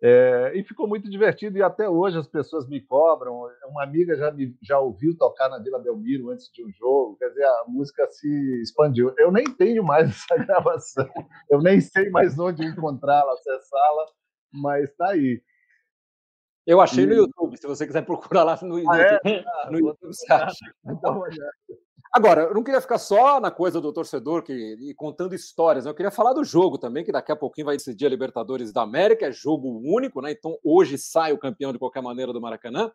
É, 0.02 0.52
e 0.54 0.64
ficou 0.64 0.88
muito 0.88 1.10
divertido 1.10 1.58
e 1.58 1.62
até 1.62 1.86
hoje 1.86 2.16
as 2.16 2.26
pessoas 2.26 2.66
me 2.66 2.80
cobram. 2.80 3.42
Uma 3.66 3.84
amiga 3.84 4.16
já 4.16 4.30
me 4.30 4.56
já 4.62 4.78
ouviu 4.78 5.16
tocar 5.16 5.50
na 5.50 5.58
Vila 5.58 5.78
Belmiro 5.78 6.30
antes 6.30 6.50
de 6.50 6.64
um 6.64 6.70
jogo, 6.72 7.16
quer 7.18 7.28
dizer, 7.28 7.44
a 7.44 7.64
música 7.68 8.06
se 8.08 8.62
expandiu. 8.62 9.12
Eu 9.18 9.30
nem 9.30 9.44
tenho 9.44 9.84
mais 9.84 10.08
essa 10.08 10.36
gravação, 10.42 11.08
eu 11.50 11.60
nem 11.60 11.80
sei 11.80 12.08
mais 12.08 12.38
onde 12.38 12.64
encontrá-la, 12.64 13.32
acessá-la, 13.32 14.06
mas 14.52 14.88
está 14.88 15.10
aí. 15.10 15.42
Eu 16.66 16.80
achei 16.80 17.04
e... 17.04 17.06
no 17.06 17.14
YouTube, 17.14 17.56
se 17.58 17.66
você 17.66 17.86
quiser 17.86 18.02
procurar 18.02 18.44
lá 18.44 18.58
no, 18.62 18.76
ah, 18.90 18.98
é? 18.98 19.12
YouTube, 19.12 19.44
ah, 19.48 19.70
no 19.70 19.78
YouTube, 19.78 20.14
você 20.14 20.32
acha. 20.32 20.74
Dá 20.84 21.10
uma 21.10 21.24
olhada. 21.24 21.52
Agora, 22.12 22.42
eu 22.42 22.54
não 22.54 22.64
queria 22.64 22.80
ficar 22.80 22.98
só 22.98 23.38
na 23.38 23.52
coisa 23.52 23.80
do 23.80 23.92
torcedor 23.92 24.42
que, 24.42 24.52
e 24.52 24.92
contando 24.94 25.32
histórias, 25.32 25.84
né? 25.84 25.92
eu 25.92 25.94
queria 25.94 26.10
falar 26.10 26.32
do 26.32 26.42
jogo 26.42 26.76
também, 26.76 27.04
que 27.04 27.12
daqui 27.12 27.30
a 27.30 27.36
pouquinho 27.36 27.66
vai 27.66 27.76
decidir 27.76 28.06
a 28.06 28.08
Libertadores 28.08 28.72
da 28.72 28.82
América, 28.82 29.26
é 29.26 29.32
jogo 29.32 29.80
único, 29.84 30.20
né? 30.20 30.32
Então 30.32 30.58
hoje 30.64 30.98
sai 30.98 31.32
o 31.32 31.38
campeão 31.38 31.72
de 31.72 31.78
qualquer 31.78 32.02
maneira 32.02 32.32
do 32.32 32.40
Maracanã. 32.40 32.90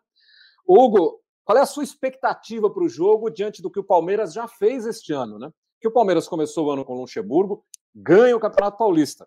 Hugo, 0.68 1.18
qual 1.44 1.56
é 1.56 1.62
a 1.62 1.66
sua 1.66 1.82
expectativa 1.82 2.68
para 2.68 2.84
o 2.84 2.88
jogo 2.88 3.30
diante 3.30 3.62
do 3.62 3.70
que 3.70 3.80
o 3.80 3.84
Palmeiras 3.84 4.34
já 4.34 4.46
fez 4.46 4.84
este 4.84 5.14
ano, 5.14 5.38
né? 5.38 5.50
Que 5.80 5.88
o 5.88 5.92
Palmeiras 5.92 6.28
começou 6.28 6.66
o 6.66 6.70
ano 6.70 6.84
com 6.84 6.94
o 6.94 7.00
Luxemburgo, 7.00 7.64
ganha 7.94 8.36
o 8.36 8.40
Campeonato 8.40 8.76
Paulista. 8.76 9.26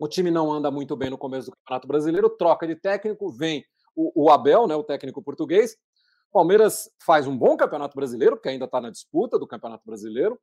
O 0.00 0.08
time 0.08 0.32
não 0.32 0.52
anda 0.52 0.68
muito 0.68 0.96
bem 0.96 1.10
no 1.10 1.18
começo 1.18 1.50
do 1.50 1.56
Campeonato 1.58 1.86
Brasileiro, 1.86 2.30
troca 2.30 2.66
de 2.66 2.74
técnico, 2.74 3.30
vem 3.30 3.64
o, 3.94 4.24
o 4.24 4.30
Abel, 4.30 4.66
né, 4.66 4.74
o 4.74 4.82
técnico 4.82 5.22
português, 5.22 5.76
Palmeiras 6.32 6.90
faz 7.04 7.26
um 7.26 7.36
bom 7.36 7.56
campeonato 7.56 7.96
brasileiro, 7.96 8.36
porque 8.36 8.48
ainda 8.48 8.66
está 8.66 8.80
na 8.80 8.90
disputa 8.90 9.38
do 9.38 9.46
campeonato 9.46 9.84
brasileiro, 9.86 10.38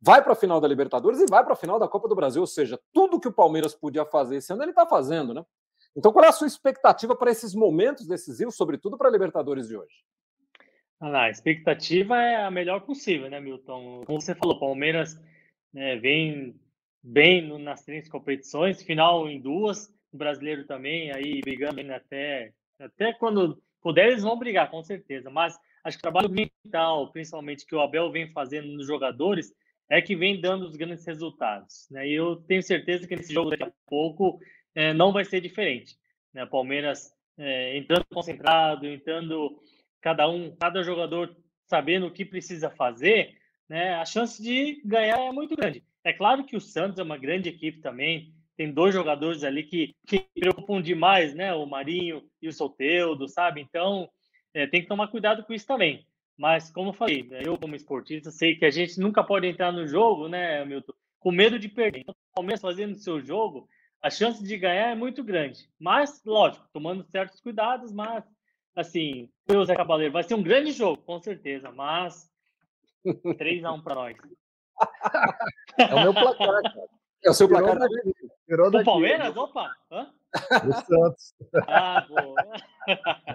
vai 0.00 0.22
para 0.22 0.32
a 0.32 0.36
final 0.36 0.60
da 0.60 0.68
Libertadores 0.68 1.20
e 1.20 1.26
vai 1.28 1.44
para 1.44 1.52
a 1.52 1.56
final 1.56 1.78
da 1.78 1.88
Copa 1.88 2.08
do 2.08 2.14
Brasil. 2.14 2.40
Ou 2.40 2.46
seja, 2.46 2.80
tudo 2.92 3.20
que 3.20 3.28
o 3.28 3.32
Palmeiras 3.32 3.74
podia 3.74 4.04
fazer 4.04 4.36
esse 4.36 4.52
ano, 4.52 4.62
ele 4.62 4.70
está 4.70 4.86
fazendo, 4.86 5.34
né? 5.34 5.44
Então, 5.96 6.12
qual 6.12 6.24
é 6.24 6.28
a 6.28 6.32
sua 6.32 6.46
expectativa 6.46 7.16
para 7.16 7.30
esses 7.30 7.54
momentos 7.54 8.06
decisivos, 8.06 8.56
sobretudo 8.56 8.96
para 8.96 9.08
a 9.08 9.12
Libertadores 9.12 9.68
de 9.68 9.76
hoje? 9.76 10.04
Ah, 11.00 11.22
a 11.22 11.30
expectativa 11.30 12.16
é 12.16 12.44
a 12.44 12.50
melhor 12.50 12.80
possível, 12.80 13.30
né, 13.30 13.40
Milton? 13.40 14.02
Como 14.04 14.20
você 14.20 14.34
falou, 14.34 14.58
Palmeiras 14.58 15.20
né, 15.72 15.96
vem 15.96 16.58
bem 17.02 17.58
nas 17.58 17.84
três 17.84 18.08
competições, 18.08 18.82
final 18.82 19.28
em 19.28 19.40
duas, 19.40 19.92
o 20.12 20.16
brasileiro 20.16 20.66
também, 20.66 21.12
aí 21.12 21.40
brigando 21.40 21.80
até, 21.92 22.52
até 22.80 23.12
quando 23.12 23.60
puder, 23.80 24.08
eles 24.08 24.22
vão 24.22 24.38
brigar, 24.38 24.70
com 24.70 24.82
certeza. 24.82 25.30
Mas 25.30 25.58
acho 25.84 25.96
que 25.96 26.00
o 26.00 26.10
trabalho 26.10 26.30
mental, 26.30 27.10
principalmente 27.12 27.66
que 27.66 27.74
o 27.74 27.80
Abel 27.80 28.10
vem 28.10 28.30
fazendo 28.32 28.68
nos 28.68 28.86
jogadores, 28.86 29.52
é 29.90 30.02
que 30.02 30.14
vem 30.14 30.40
dando 30.40 30.66
os 30.66 30.76
grandes 30.76 31.06
resultados. 31.06 31.88
Né? 31.90 32.08
E 32.08 32.14
eu 32.14 32.36
tenho 32.36 32.62
certeza 32.62 33.06
que 33.06 33.16
nesse 33.16 33.32
jogo 33.32 33.50
daqui 33.50 33.64
a 33.64 33.72
pouco 33.86 34.38
é, 34.74 34.92
não 34.92 35.12
vai 35.12 35.24
ser 35.24 35.40
diferente. 35.40 35.96
Né? 36.32 36.44
Palmeiras 36.46 37.12
é, 37.38 37.76
entrando 37.76 38.04
concentrado, 38.12 38.86
entrando 38.86 39.58
cada 40.00 40.28
um, 40.28 40.54
cada 40.56 40.82
jogador 40.82 41.34
sabendo 41.66 42.06
o 42.06 42.10
que 42.10 42.24
precisa 42.24 42.70
fazer, 42.70 43.36
né? 43.68 43.94
a 43.94 44.04
chance 44.04 44.42
de 44.42 44.80
ganhar 44.84 45.20
é 45.20 45.32
muito 45.32 45.56
grande. 45.56 45.82
É 46.04 46.12
claro 46.12 46.44
que 46.44 46.56
o 46.56 46.60
Santos 46.60 46.98
é 46.98 47.02
uma 47.02 47.18
grande 47.18 47.48
equipe 47.48 47.80
também, 47.80 48.34
tem 48.58 48.72
dois 48.72 48.92
jogadores 48.92 49.44
ali 49.44 49.62
que, 49.62 49.94
que 50.04 50.26
preocupam 50.34 50.82
demais, 50.82 51.32
né? 51.32 51.54
O 51.54 51.64
Marinho 51.64 52.28
e 52.42 52.48
o 52.48 52.52
Soteudo, 52.52 53.28
sabe? 53.28 53.60
Então, 53.60 54.10
é, 54.52 54.66
tem 54.66 54.82
que 54.82 54.88
tomar 54.88 55.06
cuidado 55.06 55.44
com 55.44 55.54
isso 55.54 55.64
também. 55.64 56.04
Mas, 56.36 56.68
como 56.68 56.90
eu 56.90 56.94
falei, 56.94 57.22
né, 57.22 57.40
eu 57.44 57.56
como 57.56 57.76
esportista 57.76 58.32
sei 58.32 58.56
que 58.56 58.64
a 58.64 58.70
gente 58.70 58.98
nunca 58.98 59.22
pode 59.22 59.46
entrar 59.46 59.72
no 59.72 59.86
jogo, 59.86 60.28
né, 60.28 60.64
Milton, 60.64 60.92
com 61.20 61.30
medo 61.30 61.56
de 61.56 61.68
perder. 61.68 62.00
Então, 62.00 62.12
o 62.12 62.34
Palmeiras 62.34 62.60
fazendo 62.60 62.94
o 62.94 62.98
seu 62.98 63.20
jogo, 63.20 63.68
a 64.02 64.10
chance 64.10 64.42
de 64.42 64.56
ganhar 64.56 64.90
é 64.90 64.94
muito 64.94 65.22
grande. 65.22 65.70
Mas, 65.78 66.20
lógico, 66.24 66.68
tomando 66.72 67.04
certos 67.04 67.40
cuidados, 67.40 67.92
mas, 67.92 68.24
assim, 68.74 69.30
o 69.48 69.64
Zé 69.64 69.76
Cabaleiro, 69.76 70.12
vai 70.12 70.24
ser 70.24 70.34
um 70.34 70.42
grande 70.42 70.72
jogo, 70.72 71.00
com 71.02 71.20
certeza, 71.20 71.70
mas 71.70 72.28
3x1 73.06 73.82
para 73.84 73.94
nós. 73.94 74.16
É 75.78 75.94
o 75.94 76.02
meu 76.02 76.14
placar, 76.14 76.62
cara. 76.62 76.88
É 77.24 77.30
o 77.30 77.34
seu 77.34 77.48
placar 77.48 77.78
da 78.48 78.56
Virou 78.56 78.80
o 78.80 78.84
Palmeiras? 78.84 79.36
Opa! 79.36 79.70
Hã? 79.90 80.10
O 80.66 80.72
Santos. 80.72 81.34
Ah, 81.70 82.06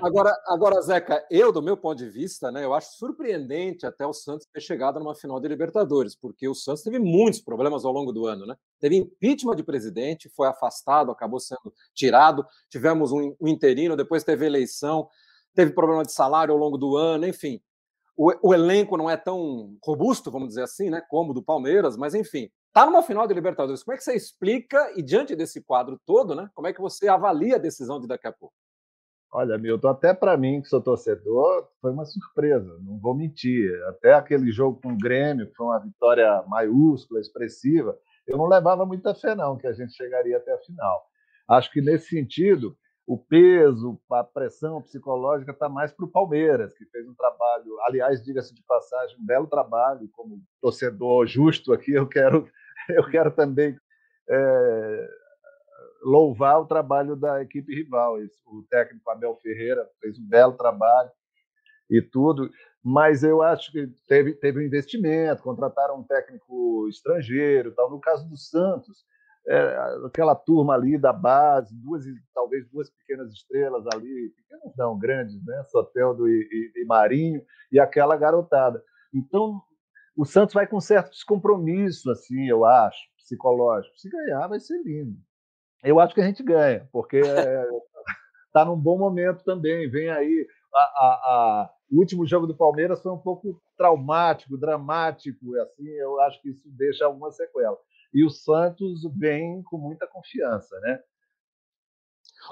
agora, 0.01 0.35
agora, 0.47 0.81
Zeca, 0.81 1.23
eu, 1.29 1.51
do 1.51 1.61
meu 1.61 1.77
ponto 1.77 1.97
de 1.97 2.09
vista, 2.09 2.51
né, 2.51 2.65
eu 2.65 2.73
acho 2.73 2.97
surpreendente 2.97 3.85
até 3.85 4.05
o 4.05 4.13
Santos 4.13 4.47
ter 4.51 4.61
chegado 4.61 4.99
numa 4.99 5.13
final 5.13 5.39
de 5.39 5.47
Libertadores, 5.47 6.15
porque 6.15 6.47
o 6.47 6.55
Santos 6.55 6.81
teve 6.81 6.97
muitos 6.97 7.39
problemas 7.39 7.85
ao 7.85 7.91
longo 7.91 8.11
do 8.11 8.25
ano, 8.25 8.47
né? 8.47 8.55
Teve 8.79 8.95
impeachment 8.97 9.55
de 9.55 9.63
presidente, 9.63 10.29
foi 10.29 10.47
afastado, 10.47 11.11
acabou 11.11 11.39
sendo 11.39 11.71
tirado, 11.93 12.43
tivemos 12.69 13.11
um, 13.11 13.35
um 13.39 13.47
interino, 13.47 13.95
depois 13.95 14.23
teve 14.23 14.45
eleição, 14.45 15.07
teve 15.53 15.71
problema 15.71 16.03
de 16.03 16.11
salário 16.11 16.53
ao 16.53 16.59
longo 16.59 16.77
do 16.77 16.97
ano, 16.97 17.27
enfim. 17.27 17.61
O, 18.15 18.49
o 18.49 18.53
elenco 18.53 18.95
não 18.95 19.09
é 19.09 19.17
tão 19.17 19.75
robusto, 19.83 20.29
vamos 20.29 20.49
dizer 20.49 20.63
assim, 20.63 20.89
né, 20.89 21.01
como 21.09 21.31
o 21.31 21.33
do 21.33 21.43
Palmeiras, 21.43 21.97
mas 21.97 22.13
enfim, 22.13 22.49
Está 22.73 22.87
numa 22.87 23.03
final 23.03 23.27
de 23.27 23.35
Libertadores. 23.35 23.83
Como 23.83 23.93
é 23.93 23.97
que 23.99 24.03
você 24.03 24.15
explica, 24.15 24.91
e 24.97 25.03
diante 25.03 25.35
desse 25.35 25.61
quadro 25.61 26.01
todo, 26.07 26.33
né, 26.33 26.49
como 26.55 26.67
é 26.67 26.73
que 26.73 26.81
você 26.81 27.07
avalia 27.07 27.57
a 27.57 27.59
decisão 27.59 28.01
de 28.01 28.07
daqui 28.07 28.25
a 28.25 28.31
pouco? 28.31 28.55
Olha, 29.31 29.59
Milton, 29.59 29.89
até 29.89 30.11
para 30.11 30.35
mim, 30.35 30.59
que 30.59 30.67
sou 30.67 30.81
torcedor, 30.81 31.67
foi 31.79 31.91
uma 31.91 32.03
surpresa, 32.03 32.75
não 32.81 32.99
vou 32.99 33.13
mentir. 33.13 33.71
Até 33.89 34.13
aquele 34.13 34.51
jogo 34.51 34.81
com 34.81 34.93
o 34.93 34.97
Grêmio, 34.97 35.47
que 35.47 35.55
foi 35.55 35.67
uma 35.67 35.79
vitória 35.79 36.43
maiúscula, 36.47 37.19
expressiva, 37.19 37.95
eu 38.25 38.37
não 38.39 38.47
levava 38.47 38.87
muita 38.87 39.13
fé, 39.13 39.35
não, 39.35 39.55
que 39.55 39.67
a 39.67 39.73
gente 39.73 39.93
chegaria 39.93 40.37
até 40.37 40.51
a 40.51 40.59
final. 40.59 41.03
Acho 41.47 41.71
que, 41.71 41.79
nesse 41.79 42.07
sentido, 42.07 42.75
o 43.05 43.17
peso, 43.17 43.99
a 44.11 44.23
pressão 44.23 44.81
psicológica 44.81 45.51
está 45.51 45.67
mais 45.67 45.91
para 45.91 46.05
o 46.05 46.11
Palmeiras, 46.11 46.73
que 46.73 46.85
fez 46.85 47.07
um 47.07 47.13
trabalho, 47.13 47.79
aliás, 47.81 48.23
diga-se 48.23 48.53
de 48.53 48.63
passagem, 48.63 49.17
um 49.19 49.25
belo 49.25 49.47
trabalho, 49.47 50.09
como 50.13 50.41
torcedor 50.61 51.27
justo 51.27 51.73
aqui, 51.73 51.93
eu 51.93 52.07
quero 52.07 52.47
eu 52.89 53.09
quero 53.09 53.31
também 53.31 53.77
é, 54.29 55.09
louvar 56.03 56.61
o 56.61 56.65
trabalho 56.65 57.15
da 57.15 57.41
equipe 57.41 57.73
rival. 57.73 58.17
O 58.45 58.63
técnico 58.69 59.09
Abel 59.09 59.35
Ferreira 59.41 59.87
fez 60.01 60.17
um 60.17 60.27
belo 60.27 60.53
trabalho 60.53 61.09
e 61.89 62.01
tudo, 62.01 62.49
mas 62.83 63.23
eu 63.23 63.41
acho 63.41 63.71
que 63.71 63.87
teve, 64.07 64.33
teve 64.33 64.59
um 64.59 64.63
investimento, 64.63 65.43
contrataram 65.43 65.99
um 65.99 66.03
técnico 66.03 66.87
estrangeiro, 66.89 67.73
tal. 67.73 67.89
No 67.89 67.99
caso 67.99 68.27
do 68.27 68.37
Santos, 68.37 69.05
é, 69.47 70.05
aquela 70.05 70.35
turma 70.35 70.73
ali 70.73 70.97
da 70.97 71.11
base, 71.11 71.75
duas 71.75 72.03
talvez 72.33 72.67
duas 72.69 72.89
pequenas 72.89 73.31
estrelas 73.31 73.85
ali, 73.93 74.29
pequenas 74.29 74.73
não, 74.77 74.97
grandes, 74.97 75.43
né? 75.45 75.63
Soteldo 75.69 76.27
e, 76.27 76.47
e, 76.75 76.81
e 76.81 76.85
Marinho, 76.85 77.41
e 77.71 77.79
aquela 77.79 78.15
garotada. 78.15 78.81
Então, 79.13 79.61
o 80.15 80.25
Santos 80.25 80.53
vai 80.53 80.67
com 80.67 80.79
certo 80.79 81.11
descompromisso, 81.11 82.09
assim, 82.11 82.47
eu 82.47 82.65
acho, 82.65 82.99
psicológico. 83.17 83.97
Se 83.97 84.09
ganhar, 84.09 84.47
vai 84.47 84.59
ser 84.59 84.81
lindo. 84.83 85.17
Eu 85.83 85.99
acho 85.99 86.15
que 86.15 86.21
a 86.21 86.25
gente 86.25 86.41
ganha, 86.41 86.87
porque 86.91 87.19
está 88.47 88.63
num 88.63 88.77
bom 88.77 88.97
momento 88.97 89.43
também. 89.43 89.89
Vem 89.89 90.09
aí. 90.09 90.47
A, 90.73 90.79
a, 90.79 90.83
a, 91.05 91.69
o 91.91 91.99
último 91.99 92.25
jogo 92.25 92.47
do 92.47 92.55
Palmeiras 92.55 93.01
foi 93.01 93.11
um 93.11 93.17
pouco 93.17 93.61
traumático, 93.77 94.57
dramático, 94.57 95.55
assim, 95.57 95.87
eu 95.87 96.19
acho 96.21 96.41
que 96.41 96.49
isso 96.49 96.67
deixa 96.71 97.05
alguma 97.05 97.31
sequela. 97.31 97.77
E 98.13 98.23
o 98.23 98.29
Santos 98.29 99.03
vem 99.17 99.63
com 99.63 99.77
muita 99.77 100.05
confiança, 100.07 100.79
né? 100.81 100.99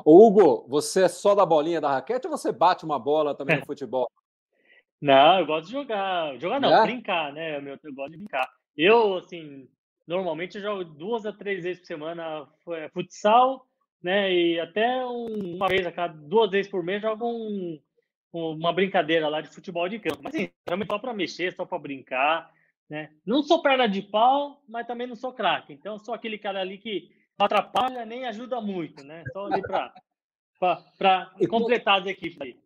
Ô, 0.06 0.26
Hugo, 0.26 0.66
você 0.68 1.04
é 1.04 1.08
só 1.08 1.36
da 1.36 1.46
bolinha 1.46 1.82
da 1.82 1.92
raquete 1.92 2.28
ou 2.28 2.36
você 2.36 2.52
bate 2.52 2.86
uma 2.86 2.98
bola 2.98 3.36
também 3.36 3.60
no 3.60 3.66
futebol? 3.68 4.10
Não, 5.00 5.40
eu 5.40 5.46
gosto 5.46 5.66
de 5.68 5.72
jogar. 5.74 6.38
Jogar 6.40 6.60
não, 6.60 6.74
é? 6.74 6.82
brincar, 6.84 7.34
né? 7.34 7.58
Eu, 7.58 7.78
eu 7.84 7.94
gosto 7.94 8.12
de 8.12 8.18
brincar. 8.18 8.50
Eu, 8.78 9.18
assim, 9.18 9.68
normalmente 10.08 10.58
eu 10.58 10.62
jogo 10.62 10.84
duas 10.84 11.26
a 11.26 11.34
três 11.34 11.64
vezes 11.64 11.80
por 11.82 11.88
semana 11.88 12.48
é, 12.70 12.90
futsal, 12.90 13.68
né? 14.02 14.34
E 14.34 14.60
até 14.60 15.04
uma 15.06 15.68
vez 15.68 15.86
a 15.86 15.92
cada 15.92 16.14
duas 16.14 16.52
vezes 16.52 16.72
por 16.72 16.84
mês 16.84 17.02
jogo 17.02 17.28
um, 17.28 17.82
uma 18.32 18.72
brincadeira 18.72 19.28
lá 19.28 19.42
de 19.42 19.50
futebol 19.50 19.90
de 19.90 20.00
campo. 20.00 20.22
Mas 20.24 20.34
assim, 20.36 20.50
realmente 20.68 20.88
só 20.88 21.00
para 21.00 21.14
mexer, 21.14 21.54
só 21.54 21.66
para 21.66 21.80
brincar, 21.80 22.52
né? 22.92 23.10
Não 23.26 23.42
sou 23.42 23.62
perna 23.62 23.88
de 23.88 24.02
pau, 24.02 24.62
mas 24.68 24.86
também 24.86 25.08
não 25.08 25.16
sou 25.16 25.32
craque. 25.32 25.72
Então 25.72 25.98
sou 25.98 26.14
aquele 26.14 26.38
cara 26.38 26.60
ali 26.60 26.78
que 26.78 27.10
não 27.40 27.46
atrapalha 27.46 28.06
nem 28.06 28.26
ajuda 28.26 28.60
muito, 28.60 29.02
né? 29.02 29.24
Só 29.32 29.46
ali 29.46 29.62
para 30.98 31.32
completar 31.50 32.02
as 32.02 32.08
equipes 32.08 32.42
aí. 32.42 32.60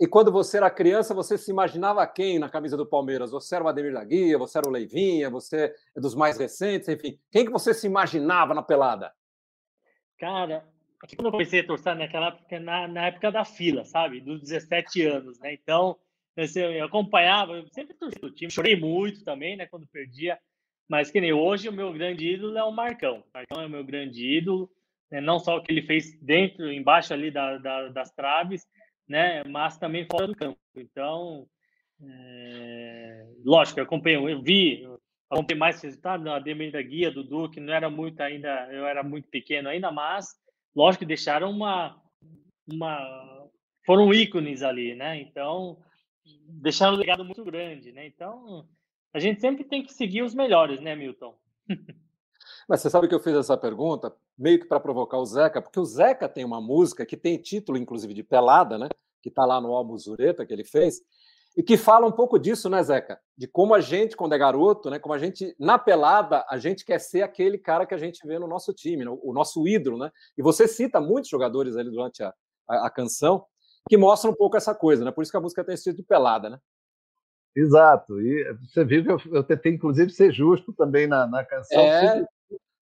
E 0.00 0.06
quando 0.06 0.32
você 0.32 0.56
era 0.56 0.70
criança, 0.70 1.12
você 1.12 1.36
se 1.36 1.50
imaginava 1.50 2.06
quem 2.06 2.38
na 2.38 2.48
camisa 2.48 2.74
do 2.74 2.86
Palmeiras? 2.86 3.32
Você 3.32 3.54
era 3.54 3.64
o 3.64 3.68
Ademir 3.68 3.92
da 3.92 4.02
Guia, 4.02 4.38
você 4.38 4.56
era 4.56 4.66
o 4.66 4.72
Leivinha, 4.72 5.28
você 5.28 5.74
é 5.94 6.00
dos 6.00 6.14
mais 6.14 6.38
recentes, 6.38 6.88
enfim. 6.88 7.18
Quem 7.30 7.44
que 7.44 7.52
você 7.52 7.74
se 7.74 7.86
imaginava 7.86 8.54
na 8.54 8.62
pelada? 8.62 9.12
Cara, 10.18 10.66
quando 11.16 11.26
eu 11.26 11.32
comecei 11.32 11.60
a 11.60 11.66
torcer 11.66 11.94
naquela 11.94 12.28
época, 12.28 12.60
na, 12.60 12.88
na 12.88 13.06
época 13.08 13.30
da 13.30 13.44
fila, 13.44 13.84
sabe? 13.84 14.22
Dos 14.22 14.40
17 14.40 15.02
anos, 15.04 15.38
né? 15.38 15.52
Então, 15.52 15.98
eu 16.36 16.84
acompanhava, 16.84 17.54
eu 17.54 17.66
sempre 17.68 17.94
torci 17.94 18.18
o 18.22 18.30
time, 18.30 18.50
chorei 18.50 18.76
muito 18.76 19.24
também, 19.24 19.56
né? 19.56 19.66
Quando 19.66 19.86
perdia. 19.86 20.38
Mas 20.88 21.10
que 21.10 21.20
nem 21.20 21.32
hoje, 21.32 21.68
o 21.68 21.72
meu 21.72 21.92
grande 21.92 22.28
ídolo 22.28 22.56
é 22.56 22.62
o 22.62 22.70
Marcão. 22.70 23.20
O 23.20 23.24
Marcão 23.34 23.62
é 23.62 23.66
o 23.66 23.70
meu 23.70 23.82
grande 23.82 24.24
ídolo, 24.36 24.70
né? 25.10 25.20
não 25.20 25.38
só 25.38 25.56
o 25.56 25.62
que 25.62 25.72
ele 25.72 25.82
fez 25.82 26.16
dentro, 26.20 26.70
embaixo 26.70 27.12
ali 27.12 27.30
da, 27.30 27.58
da, 27.58 27.88
das 27.88 28.12
traves, 28.12 28.66
né? 29.08 29.42
Mas 29.44 29.78
também 29.78 30.06
fora 30.10 30.26
do 30.26 30.36
campo. 30.36 30.58
Então, 30.76 31.46
é... 32.02 33.26
lógico, 33.44 33.80
eu 33.80 33.84
acompanhei, 33.84 34.18
eu 34.18 34.42
vi, 34.42 34.82
eu 34.82 35.00
acompanhei 35.30 35.58
mais 35.58 35.80
resultados 35.82 36.24
na 36.24 36.36
Ademir 36.36 36.70
da 36.70 36.82
Guia, 36.82 37.10
do 37.10 37.24
Duque, 37.24 37.60
não 37.60 37.72
era 37.72 37.88
muito 37.88 38.20
ainda, 38.20 38.68
eu 38.70 38.86
era 38.86 39.02
muito 39.02 39.28
pequeno 39.28 39.68
ainda, 39.68 39.90
mas 39.90 40.28
lógico 40.74 41.00
que 41.00 41.08
deixaram 41.08 41.50
uma, 41.50 42.00
uma 42.70 43.46
foram 43.86 44.12
ícones 44.12 44.62
ali, 44.62 44.94
né? 44.94 45.18
Então, 45.20 45.78
deixaram 46.48 46.94
um 46.94 46.98
legado 46.98 47.24
muito 47.24 47.44
grande, 47.44 47.92
né? 47.92 48.06
Então, 48.06 48.66
a 49.12 49.18
gente 49.18 49.40
sempre 49.40 49.64
tem 49.64 49.82
que 49.82 49.92
seguir 49.92 50.22
os 50.22 50.34
melhores, 50.34 50.80
né, 50.80 50.94
Milton? 50.94 51.38
Mas 52.68 52.80
você 52.80 52.90
sabe 52.90 53.08
que 53.08 53.14
eu 53.14 53.20
fiz 53.20 53.34
essa 53.34 53.56
pergunta 53.56 54.14
meio 54.38 54.60
que 54.60 54.66
para 54.66 54.80
provocar 54.80 55.18
o 55.18 55.24
Zeca, 55.24 55.62
porque 55.62 55.80
o 55.80 55.84
Zeca 55.84 56.28
tem 56.28 56.44
uma 56.44 56.60
música 56.60 57.06
que 57.06 57.16
tem 57.16 57.38
título, 57.38 57.78
inclusive, 57.78 58.14
de 58.14 58.22
Pelada, 58.22 58.78
né? 58.78 58.88
Que 59.22 59.28
está 59.28 59.44
lá 59.44 59.60
no 59.60 59.72
álbum 59.72 59.96
Zureta 59.96 60.44
que 60.44 60.52
ele 60.52 60.64
fez, 60.64 61.00
e 61.56 61.62
que 61.62 61.76
fala 61.76 62.06
um 62.06 62.12
pouco 62.12 62.38
disso, 62.38 62.68
né, 62.68 62.82
Zeca? 62.82 63.18
De 63.36 63.48
como 63.48 63.74
a 63.74 63.80
gente, 63.80 64.14
quando 64.14 64.34
é 64.34 64.38
garoto, 64.38 64.90
né? 64.90 64.98
Como 64.98 65.14
a 65.14 65.18
gente, 65.18 65.56
na 65.58 65.78
pelada, 65.78 66.44
a 66.50 66.58
gente 66.58 66.84
quer 66.84 67.00
ser 67.00 67.22
aquele 67.22 67.56
cara 67.56 67.86
que 67.86 67.94
a 67.94 67.98
gente 67.98 68.24
vê 68.26 68.38
no 68.38 68.46
nosso 68.46 68.74
time, 68.74 69.06
o 69.08 69.32
nosso 69.32 69.66
ídolo, 69.66 69.96
né? 69.96 70.10
E 70.36 70.42
você 70.42 70.68
cita 70.68 71.00
muitos 71.00 71.30
jogadores 71.30 71.76
ali 71.76 71.90
durante 71.90 72.22
a, 72.22 72.34
a, 72.68 72.86
a 72.86 72.90
canção 72.90 73.46
que 73.88 73.96
mostram 73.96 74.32
um 74.32 74.34
pouco 74.34 74.56
essa 74.56 74.74
coisa, 74.74 75.04
né? 75.04 75.10
Por 75.10 75.22
isso 75.22 75.30
que 75.30 75.36
a 75.36 75.40
música 75.40 75.64
tem 75.64 75.74
esse 75.74 75.84
título 75.84 76.02
de 76.02 76.08
pelada, 76.08 76.50
né? 76.50 76.58
Exato. 77.54 78.20
E 78.20 78.54
você 78.66 78.84
viu 78.84 79.02
que 79.02 79.10
eu, 79.10 79.34
eu 79.34 79.42
tentei, 79.42 79.72
inclusive, 79.72 80.10
ser 80.10 80.32
justo 80.32 80.72
também 80.72 81.06
na, 81.06 81.26
na 81.26 81.44
canção. 81.44 81.80
É... 81.80 82.26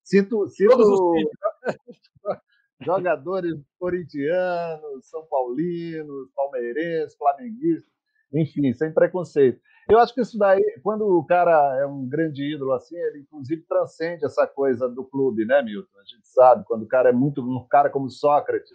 Sinto, 0.03 0.47
sinto 0.49 1.15
jogadores 2.81 3.55
corintianos, 3.79 5.09
são 5.09 5.25
paulinos, 5.25 6.29
palmeirenses, 6.35 7.15
flamenguistas, 7.15 7.91
enfim, 8.33 8.71
sem 8.73 8.93
preconceito. 8.93 9.59
Eu 9.89 9.99
acho 9.99 10.13
que 10.13 10.21
isso 10.21 10.37
daí, 10.37 10.61
quando 10.83 11.07
o 11.07 11.23
cara 11.25 11.79
é 11.79 11.85
um 11.85 12.07
grande 12.07 12.43
ídolo 12.53 12.73
assim, 12.73 12.97
ele 12.97 13.19
inclusive 13.19 13.61
transcende 13.67 14.25
essa 14.25 14.45
coisa 14.45 14.89
do 14.89 15.05
clube, 15.05 15.45
né, 15.45 15.61
Milton? 15.61 15.97
A 15.99 16.03
gente 16.03 16.27
sabe, 16.27 16.63
quando 16.65 16.83
o 16.83 16.87
cara 16.87 17.09
é 17.09 17.13
muito 17.13 17.41
um 17.41 17.65
cara 17.67 17.89
como 17.89 18.09
Sócrates. 18.09 18.71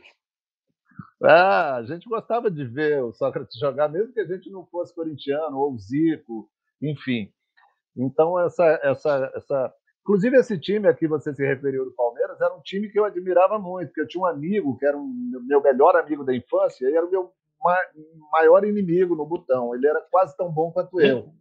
Ah, 1.22 1.76
a 1.76 1.82
gente 1.84 2.08
gostava 2.08 2.50
de 2.50 2.64
ver 2.64 3.02
o 3.02 3.12
Sócrates 3.12 3.58
jogar, 3.58 3.88
mesmo 3.88 4.12
que 4.12 4.20
a 4.20 4.26
gente 4.26 4.50
não 4.50 4.64
fosse 4.66 4.94
corintiano 4.94 5.58
ou 5.58 5.78
Zico, 5.78 6.48
enfim. 6.80 7.30
Então 7.96 8.38
essa 8.38 8.64
essa 8.82 9.32
essa 9.34 9.74
Inclusive, 10.02 10.36
esse 10.38 10.58
time 10.58 10.88
a 10.88 10.94
que 10.94 11.06
você 11.06 11.32
se 11.34 11.46
referiu 11.46 11.84
do 11.84 11.92
Palmeiras 11.92 12.40
era 12.40 12.54
um 12.54 12.60
time 12.62 12.88
que 12.88 12.98
eu 12.98 13.04
admirava 13.04 13.58
muito, 13.58 13.88
porque 13.88 14.00
eu 14.00 14.08
tinha 14.08 14.22
um 14.22 14.26
amigo 14.26 14.76
que 14.78 14.86
era 14.86 14.96
um 14.96 15.06
meu 15.46 15.62
melhor 15.62 15.94
amigo 15.94 16.24
da 16.24 16.34
infância 16.34 16.88
e 16.88 16.96
era 16.96 17.06
o 17.06 17.10
meu 17.10 17.32
maior 18.32 18.64
inimigo 18.64 19.14
no 19.14 19.26
botão. 19.26 19.74
Ele 19.74 19.86
era 19.86 20.00
quase 20.10 20.36
tão 20.36 20.50
bom 20.50 20.72
quanto 20.72 21.00
eu. 21.00 21.32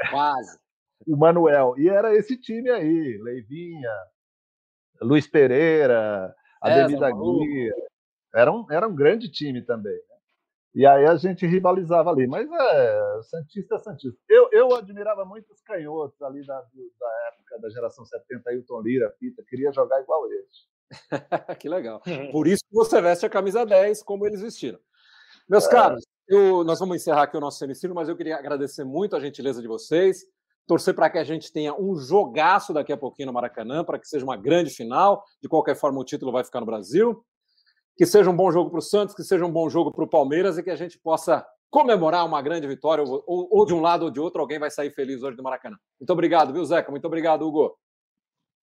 Quase. 0.10 0.58
o 1.06 1.14
Manuel. 1.14 1.74
E 1.76 1.86
era 1.86 2.16
esse 2.16 2.34
time 2.40 2.70
aí, 2.70 3.18
Leivinha, 3.22 3.92
Luiz 5.02 5.26
Pereira, 5.26 6.34
Ademir 6.62 7.02
é, 7.02 7.12
Guia. 7.12 7.74
Era 8.34 8.52
um, 8.52 8.66
era 8.70 8.86
um 8.86 8.94
grande 8.94 9.30
time 9.30 9.62
também. 9.62 9.92
Né? 9.92 10.16
E 10.74 10.86
aí 10.86 11.04
a 11.06 11.16
gente 11.16 11.46
rivalizava 11.46 12.10
ali. 12.10 12.26
Mas 12.26 12.48
é, 12.50 13.22
Santista 13.22 13.74
é 13.74 13.78
Santista. 13.78 14.18
Eu, 14.28 14.48
eu 14.52 14.74
admirava 14.74 15.24
muito 15.24 15.52
os 15.52 15.60
canhotos 15.62 16.20
ali 16.22 16.44
da, 16.46 16.54
da 16.60 17.28
época 17.32 17.58
da 17.60 17.70
geração 17.70 18.04
70, 18.04 18.52
Hilton 18.52 18.80
Lira, 18.82 19.14
Pita. 19.18 19.42
Queria 19.48 19.72
jogar 19.72 20.00
igual 20.00 20.26
eles. 20.30 20.68
que 21.58 21.68
legal. 21.68 22.00
Por 22.32 22.46
isso 22.46 22.62
que 22.68 22.74
você 22.74 23.00
veste 23.00 23.26
a 23.26 23.30
camisa 23.30 23.64
10 23.64 24.02
como 24.02 24.26
eles 24.26 24.40
vestiram. 24.40 24.78
Meus 25.48 25.66
é. 25.66 25.70
caros, 25.70 26.04
eu, 26.28 26.62
nós 26.62 26.78
vamos 26.78 26.96
encerrar 26.96 27.24
aqui 27.24 27.36
o 27.36 27.40
nosso 27.40 27.58
semicírculo, 27.58 27.96
mas 27.96 28.08
eu 28.08 28.16
queria 28.16 28.36
agradecer 28.36 28.84
muito 28.84 29.16
a 29.16 29.20
gentileza 29.20 29.60
de 29.60 29.66
vocês, 29.66 30.20
torcer 30.64 30.94
para 30.94 31.10
que 31.10 31.18
a 31.18 31.24
gente 31.24 31.52
tenha 31.52 31.74
um 31.74 31.96
jogaço 31.96 32.72
daqui 32.72 32.92
a 32.92 32.96
pouquinho 32.96 33.26
no 33.26 33.32
Maracanã, 33.32 33.82
para 33.82 33.98
que 33.98 34.06
seja 34.06 34.24
uma 34.24 34.36
grande 34.36 34.70
final. 34.70 35.24
De 35.42 35.48
qualquer 35.48 35.74
forma, 35.74 36.00
o 36.00 36.04
título 36.04 36.30
vai 36.30 36.44
ficar 36.44 36.60
no 36.60 36.66
Brasil. 36.66 37.24
Que 38.00 38.06
seja 38.06 38.30
um 38.30 38.34
bom 38.34 38.50
jogo 38.50 38.70
para 38.70 38.78
o 38.78 38.82
Santos, 38.82 39.14
que 39.14 39.22
seja 39.22 39.44
um 39.44 39.52
bom 39.52 39.68
jogo 39.68 39.92
para 39.92 40.02
o 40.02 40.08
Palmeiras 40.08 40.56
e 40.56 40.62
que 40.62 40.70
a 40.70 40.74
gente 40.74 40.98
possa 40.98 41.46
comemorar 41.68 42.24
uma 42.24 42.40
grande 42.40 42.66
vitória, 42.66 43.04
ou, 43.04 43.22
ou, 43.26 43.66
de 43.66 43.74
um 43.74 43.80
lado 43.82 44.06
ou 44.06 44.10
de 44.10 44.18
outro, 44.18 44.40
alguém 44.40 44.58
vai 44.58 44.70
sair 44.70 44.90
feliz 44.90 45.22
hoje 45.22 45.36
do 45.36 45.42
Maracanã. 45.42 45.76
Muito 46.00 46.10
obrigado, 46.10 46.50
viu, 46.50 46.64
Zeca? 46.64 46.90
Muito 46.90 47.04
obrigado, 47.04 47.46
Hugo. 47.46 47.76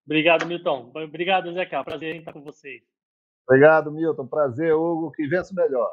Obrigado, 0.07 0.47
Milton. 0.47 0.91
Obrigado, 0.95 1.53
Zeca. 1.53 1.83
Prazer 1.83 2.15
em 2.15 2.17
estar 2.17 2.33
com 2.33 2.41
vocês. 2.41 2.81
Obrigado, 3.47 3.91
Milton. 3.91 4.25
Prazer, 4.25 4.73
Hugo. 4.73 5.11
Que 5.11 5.27
vença 5.27 5.53
melhor. 5.53 5.91